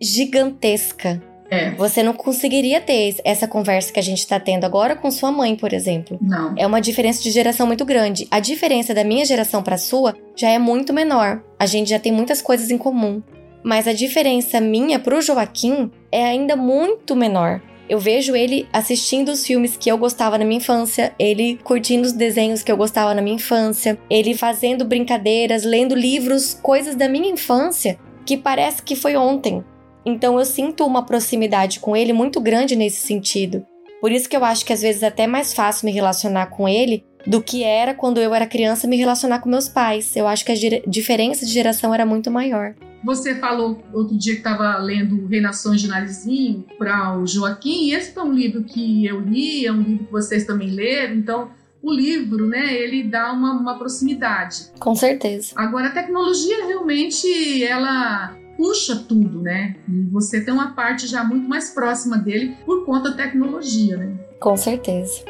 gigantesca. 0.00 1.22
É. 1.50 1.70
Você 1.72 2.02
não 2.02 2.14
conseguiria 2.14 2.80
ter 2.80 3.16
essa 3.24 3.46
conversa 3.46 3.92
que 3.92 4.00
a 4.00 4.02
gente 4.02 4.20
está 4.20 4.40
tendo 4.40 4.64
agora 4.64 4.96
com 4.96 5.10
sua 5.10 5.30
mãe, 5.30 5.54
por 5.54 5.74
exemplo. 5.74 6.18
Não. 6.22 6.54
É 6.56 6.66
uma 6.66 6.80
diferença 6.80 7.22
de 7.22 7.30
geração 7.30 7.66
muito 7.66 7.84
grande. 7.84 8.26
A 8.30 8.40
diferença 8.40 8.94
da 8.94 9.04
minha 9.04 9.24
geração 9.26 9.62
para 9.62 9.74
a 9.74 9.78
sua 9.78 10.16
já 10.34 10.48
é 10.48 10.58
muito 10.58 10.94
menor. 10.94 11.42
A 11.58 11.66
gente 11.66 11.90
já 11.90 11.98
tem 11.98 12.10
muitas 12.10 12.40
coisas 12.40 12.70
em 12.70 12.78
comum. 12.78 13.22
Mas 13.62 13.86
a 13.86 13.92
diferença 13.92 14.60
minha 14.60 14.98
pro 14.98 15.20
Joaquim 15.20 15.90
é 16.10 16.24
ainda 16.24 16.56
muito 16.56 17.14
menor. 17.14 17.60
Eu 17.92 17.98
vejo 17.98 18.34
ele 18.34 18.66
assistindo 18.72 19.28
os 19.28 19.46
filmes 19.46 19.76
que 19.76 19.92
eu 19.92 19.98
gostava 19.98 20.38
na 20.38 20.46
minha 20.46 20.56
infância, 20.56 21.14
ele 21.18 21.58
curtindo 21.62 22.06
os 22.06 22.14
desenhos 22.14 22.62
que 22.62 22.72
eu 22.72 22.76
gostava 22.78 23.12
na 23.12 23.20
minha 23.20 23.36
infância, 23.36 23.98
ele 24.08 24.34
fazendo 24.34 24.82
brincadeiras, 24.82 25.62
lendo 25.62 25.94
livros, 25.94 26.54
coisas 26.54 26.96
da 26.96 27.06
minha 27.06 27.28
infância 27.28 27.98
que 28.24 28.38
parece 28.38 28.82
que 28.82 28.96
foi 28.96 29.14
ontem. 29.14 29.62
Então 30.06 30.38
eu 30.38 30.44
sinto 30.46 30.86
uma 30.86 31.04
proximidade 31.04 31.80
com 31.80 31.94
ele 31.94 32.14
muito 32.14 32.40
grande 32.40 32.74
nesse 32.74 33.06
sentido. 33.06 33.62
Por 34.00 34.10
isso 34.10 34.26
que 34.26 34.38
eu 34.38 34.42
acho 34.42 34.64
que 34.64 34.72
às 34.72 34.80
vezes 34.80 35.02
é 35.02 35.08
até 35.08 35.26
mais 35.26 35.52
fácil 35.52 35.84
me 35.84 35.92
relacionar 35.92 36.46
com 36.46 36.66
ele 36.66 37.04
do 37.26 37.42
que 37.42 37.62
era 37.62 37.94
quando 37.94 38.20
eu 38.20 38.34
era 38.34 38.46
criança 38.46 38.86
me 38.86 38.96
relacionar 38.96 39.40
com 39.40 39.48
meus 39.48 39.68
pais. 39.68 40.14
Eu 40.16 40.26
acho 40.26 40.44
que 40.44 40.52
a 40.52 40.80
diferença 40.86 41.44
de 41.44 41.52
geração 41.52 41.94
era 41.94 42.06
muito 42.06 42.30
maior. 42.30 42.74
Você 43.04 43.34
falou 43.34 43.82
outro 43.92 44.16
dia 44.16 44.34
que 44.34 44.40
estava 44.40 44.76
lendo 44.78 45.26
Reinações 45.26 45.80
de 45.80 45.88
Narizinho 45.88 46.64
para 46.78 47.18
o 47.18 47.26
Joaquim, 47.26 47.88
e 47.88 47.94
esse 47.94 48.12
foi 48.12 48.22
um 48.22 48.32
livro 48.32 48.62
que 48.62 49.04
eu 49.04 49.20
li, 49.20 49.66
é 49.66 49.72
um 49.72 49.80
livro 49.80 50.04
que 50.04 50.12
vocês 50.12 50.46
também 50.46 50.70
leram, 50.70 51.16
então 51.16 51.50
o 51.82 51.92
livro, 51.92 52.46
né, 52.46 52.72
ele 52.72 53.02
dá 53.02 53.32
uma, 53.32 53.54
uma 53.54 53.76
proximidade. 53.76 54.70
Com 54.78 54.94
certeza. 54.94 55.52
Agora, 55.56 55.88
a 55.88 55.90
tecnologia 55.90 56.64
realmente, 56.64 57.64
ela 57.64 58.36
puxa 58.56 58.94
tudo, 59.08 59.42
né? 59.42 59.74
E 59.88 60.02
você 60.10 60.40
tem 60.40 60.54
uma 60.54 60.72
parte 60.72 61.08
já 61.08 61.24
muito 61.24 61.48
mais 61.48 61.70
próxima 61.70 62.16
dele 62.16 62.56
por 62.64 62.84
conta 62.84 63.10
da 63.10 63.16
tecnologia, 63.16 63.96
né? 63.96 64.14
Com 64.38 64.56
certeza. 64.56 65.24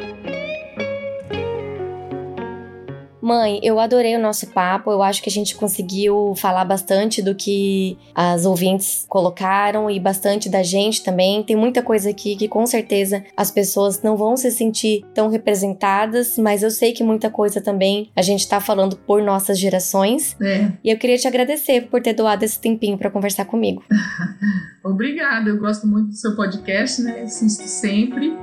Mãe, 3.33 3.59
eu 3.62 3.81
adorei 3.81 4.14
o 4.14 4.21
nosso 4.21 4.47
papo. 4.49 4.90
Eu 4.90 5.03
acho 5.03 5.23
que 5.23 5.31
a 5.31 5.33
gente 5.33 5.57
conseguiu 5.57 6.35
falar 6.37 6.66
bastante 6.66 7.23
do 7.23 7.35
que 7.35 7.97
as 8.14 8.45
ouvintes 8.45 9.07
colocaram 9.09 9.90
e 9.90 9.99
bastante 9.99 10.51
da 10.51 10.62
gente 10.62 11.03
também. 11.03 11.42
Tem 11.42 11.57
muita 11.57 11.83
coisa 11.83 12.11
aqui 12.11 12.37
que 12.37 12.47
com 12.47 12.66
certeza 12.66 13.25
as 13.35 13.51
pessoas 13.51 14.03
não 14.03 14.18
vão 14.18 14.37
se 14.37 14.51
sentir 14.51 15.03
tão 15.14 15.31
representadas, 15.31 16.37
mas 16.37 16.62
eu 16.62 16.71
sei 16.71 16.92
que 16.92 17.03
muita 17.03 17.31
coisa 17.31 17.59
também 17.59 18.11
a 18.14 18.21
gente 18.21 18.47
tá 18.47 18.61
falando 18.61 18.97
por 18.99 19.23
nossas 19.23 19.59
gerações. 19.59 20.37
É. 20.38 20.71
E 20.85 20.90
eu 20.90 20.99
queria 20.99 21.16
te 21.16 21.27
agradecer 21.27 21.88
por 21.88 22.03
ter 22.03 22.12
doado 22.12 22.45
esse 22.45 22.61
tempinho 22.61 22.99
para 22.99 23.11
conversar 23.11 23.47
comigo. 23.47 23.83
Obrigada, 24.85 25.49
eu 25.49 25.59
gosto 25.59 25.87
muito 25.87 26.09
do 26.09 26.16
seu 26.16 26.37
podcast, 26.37 27.01
né? 27.01 27.23
Assisto 27.23 27.66
sempre. 27.66 28.37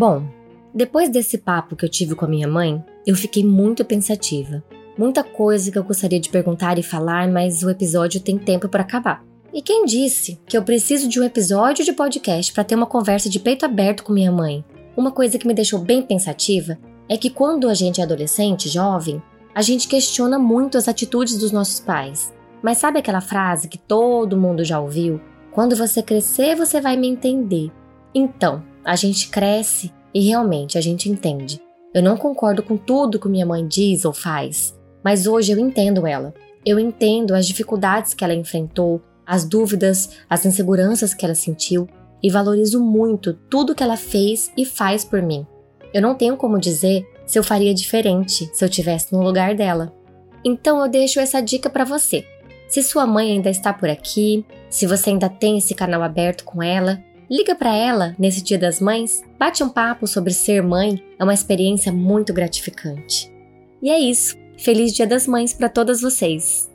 Bom, 0.00 0.22
depois 0.74 1.10
desse 1.10 1.36
papo 1.36 1.76
que 1.76 1.84
eu 1.84 1.88
tive 1.90 2.14
com 2.14 2.24
a 2.24 2.28
minha 2.28 2.48
mãe, 2.48 2.82
eu 3.06 3.14
fiquei 3.14 3.44
muito 3.44 3.84
pensativa. 3.84 4.64
Muita 4.96 5.22
coisa 5.22 5.70
que 5.70 5.76
eu 5.76 5.84
gostaria 5.84 6.18
de 6.18 6.30
perguntar 6.30 6.78
e 6.78 6.82
falar, 6.82 7.28
mas 7.28 7.62
o 7.62 7.68
episódio 7.68 8.18
tem 8.18 8.38
tempo 8.38 8.66
para 8.66 8.80
acabar. 8.80 9.22
E 9.52 9.60
quem 9.60 9.84
disse 9.84 10.40
que 10.46 10.56
eu 10.56 10.62
preciso 10.62 11.06
de 11.06 11.20
um 11.20 11.22
episódio 11.22 11.84
de 11.84 11.92
podcast 11.92 12.50
para 12.50 12.64
ter 12.64 12.76
uma 12.76 12.86
conversa 12.86 13.28
de 13.28 13.38
peito 13.38 13.66
aberto 13.66 14.02
com 14.02 14.14
minha 14.14 14.32
mãe? 14.32 14.64
Uma 14.96 15.10
coisa 15.10 15.38
que 15.38 15.46
me 15.46 15.52
deixou 15.52 15.78
bem 15.78 16.00
pensativa 16.00 16.78
é 17.06 17.18
que 17.18 17.28
quando 17.28 17.68
a 17.68 17.74
gente 17.74 18.00
é 18.00 18.04
adolescente, 18.04 18.70
jovem, 18.70 19.22
a 19.54 19.60
gente 19.60 19.86
questiona 19.86 20.38
muito 20.38 20.78
as 20.78 20.88
atitudes 20.88 21.36
dos 21.36 21.52
nossos 21.52 21.78
pais. 21.78 22.32
Mas 22.62 22.78
sabe 22.78 22.98
aquela 22.98 23.20
frase 23.20 23.68
que 23.68 23.76
todo 23.76 24.38
mundo 24.38 24.64
já 24.64 24.80
ouviu? 24.80 25.20
Quando 25.52 25.76
você 25.76 26.02
crescer, 26.02 26.56
você 26.56 26.80
vai 26.80 26.96
me 26.96 27.06
entender. 27.06 27.70
Então, 28.14 28.69
a 28.84 28.96
gente 28.96 29.28
cresce 29.28 29.92
e 30.14 30.20
realmente 30.28 30.76
a 30.76 30.80
gente 30.80 31.08
entende. 31.08 31.60
Eu 31.92 32.02
não 32.02 32.16
concordo 32.16 32.62
com 32.62 32.76
tudo 32.76 33.18
que 33.18 33.28
minha 33.28 33.46
mãe 33.46 33.66
diz 33.66 34.04
ou 34.04 34.12
faz, 34.12 34.78
mas 35.02 35.26
hoje 35.26 35.52
eu 35.52 35.58
entendo 35.58 36.06
ela. 36.06 36.32
Eu 36.64 36.78
entendo 36.78 37.34
as 37.34 37.46
dificuldades 37.46 38.14
que 38.14 38.22
ela 38.22 38.34
enfrentou, 38.34 39.02
as 39.26 39.44
dúvidas, 39.44 40.10
as 40.28 40.44
inseguranças 40.44 41.14
que 41.14 41.24
ela 41.24 41.34
sentiu 41.34 41.88
e 42.22 42.30
valorizo 42.30 42.82
muito 42.82 43.32
tudo 43.32 43.74
que 43.74 43.82
ela 43.82 43.96
fez 43.96 44.52
e 44.56 44.64
faz 44.64 45.04
por 45.04 45.22
mim. 45.22 45.46
Eu 45.92 46.02
não 46.02 46.14
tenho 46.14 46.36
como 46.36 46.58
dizer 46.58 47.04
se 47.26 47.38
eu 47.38 47.44
faria 47.44 47.74
diferente 47.74 48.50
se 48.52 48.64
eu 48.64 48.68
tivesse 48.68 49.12
no 49.12 49.22
lugar 49.22 49.54
dela. 49.54 49.92
Então 50.44 50.80
eu 50.80 50.88
deixo 50.88 51.20
essa 51.20 51.40
dica 51.40 51.68
para 51.70 51.84
você. 51.84 52.24
Se 52.68 52.82
sua 52.82 53.06
mãe 53.06 53.32
ainda 53.32 53.50
está 53.50 53.72
por 53.72 53.88
aqui, 53.88 54.44
se 54.68 54.86
você 54.86 55.10
ainda 55.10 55.28
tem 55.28 55.58
esse 55.58 55.74
canal 55.74 56.02
aberto 56.02 56.44
com 56.44 56.62
ela, 56.62 57.02
Liga 57.30 57.54
para 57.54 57.72
ela 57.72 58.16
nesse 58.18 58.42
Dia 58.42 58.58
das 58.58 58.80
Mães, 58.80 59.22
bate 59.38 59.62
um 59.62 59.68
papo 59.68 60.04
sobre 60.04 60.32
ser 60.32 60.64
mãe, 60.64 61.00
é 61.16 61.22
uma 61.22 61.32
experiência 61.32 61.92
muito 61.92 62.32
gratificante. 62.32 63.32
E 63.80 63.88
é 63.88 63.96
isso. 64.00 64.36
Feliz 64.58 64.92
Dia 64.92 65.06
das 65.06 65.28
Mães 65.28 65.52
para 65.54 65.68
todas 65.68 66.00
vocês. 66.00 66.68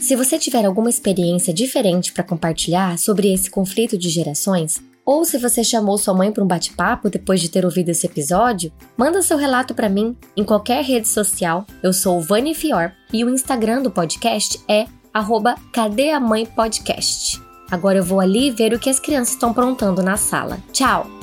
Se 0.00 0.16
você 0.16 0.38
tiver 0.38 0.64
alguma 0.64 0.88
experiência 0.88 1.52
diferente 1.52 2.14
para 2.14 2.24
compartilhar 2.24 2.98
sobre 2.98 3.30
esse 3.30 3.50
conflito 3.50 3.98
de 3.98 4.08
gerações, 4.08 4.82
ou 5.04 5.26
se 5.26 5.36
você 5.36 5.62
chamou 5.62 5.98
sua 5.98 6.14
mãe 6.14 6.32
para 6.32 6.42
um 6.42 6.48
bate-papo 6.48 7.10
depois 7.10 7.42
de 7.42 7.50
ter 7.50 7.66
ouvido 7.66 7.90
esse 7.90 8.06
episódio, 8.06 8.72
manda 8.96 9.20
seu 9.20 9.36
relato 9.36 9.74
para 9.74 9.90
mim 9.90 10.16
em 10.34 10.44
qualquer 10.44 10.82
rede 10.82 11.08
social. 11.08 11.66
Eu 11.82 11.92
sou 11.92 12.22
Vani 12.22 12.54
Fior 12.54 12.90
e 13.12 13.22
o 13.22 13.28
Instagram 13.28 13.82
do 13.82 13.90
podcast 13.90 14.58
é 14.66 14.86
arroba 15.12 15.54
Cadê 15.72 16.10
a 16.10 16.20
Mãe 16.20 16.46
Podcast. 16.46 17.40
Agora 17.70 17.98
eu 17.98 18.04
vou 18.04 18.20
ali 18.20 18.50
ver 18.50 18.72
o 18.72 18.78
que 18.78 18.90
as 18.90 18.98
crianças 18.98 19.34
estão 19.34 19.50
aprontando 19.50 20.02
na 20.02 20.16
sala. 20.16 20.58
Tchau! 20.72 21.19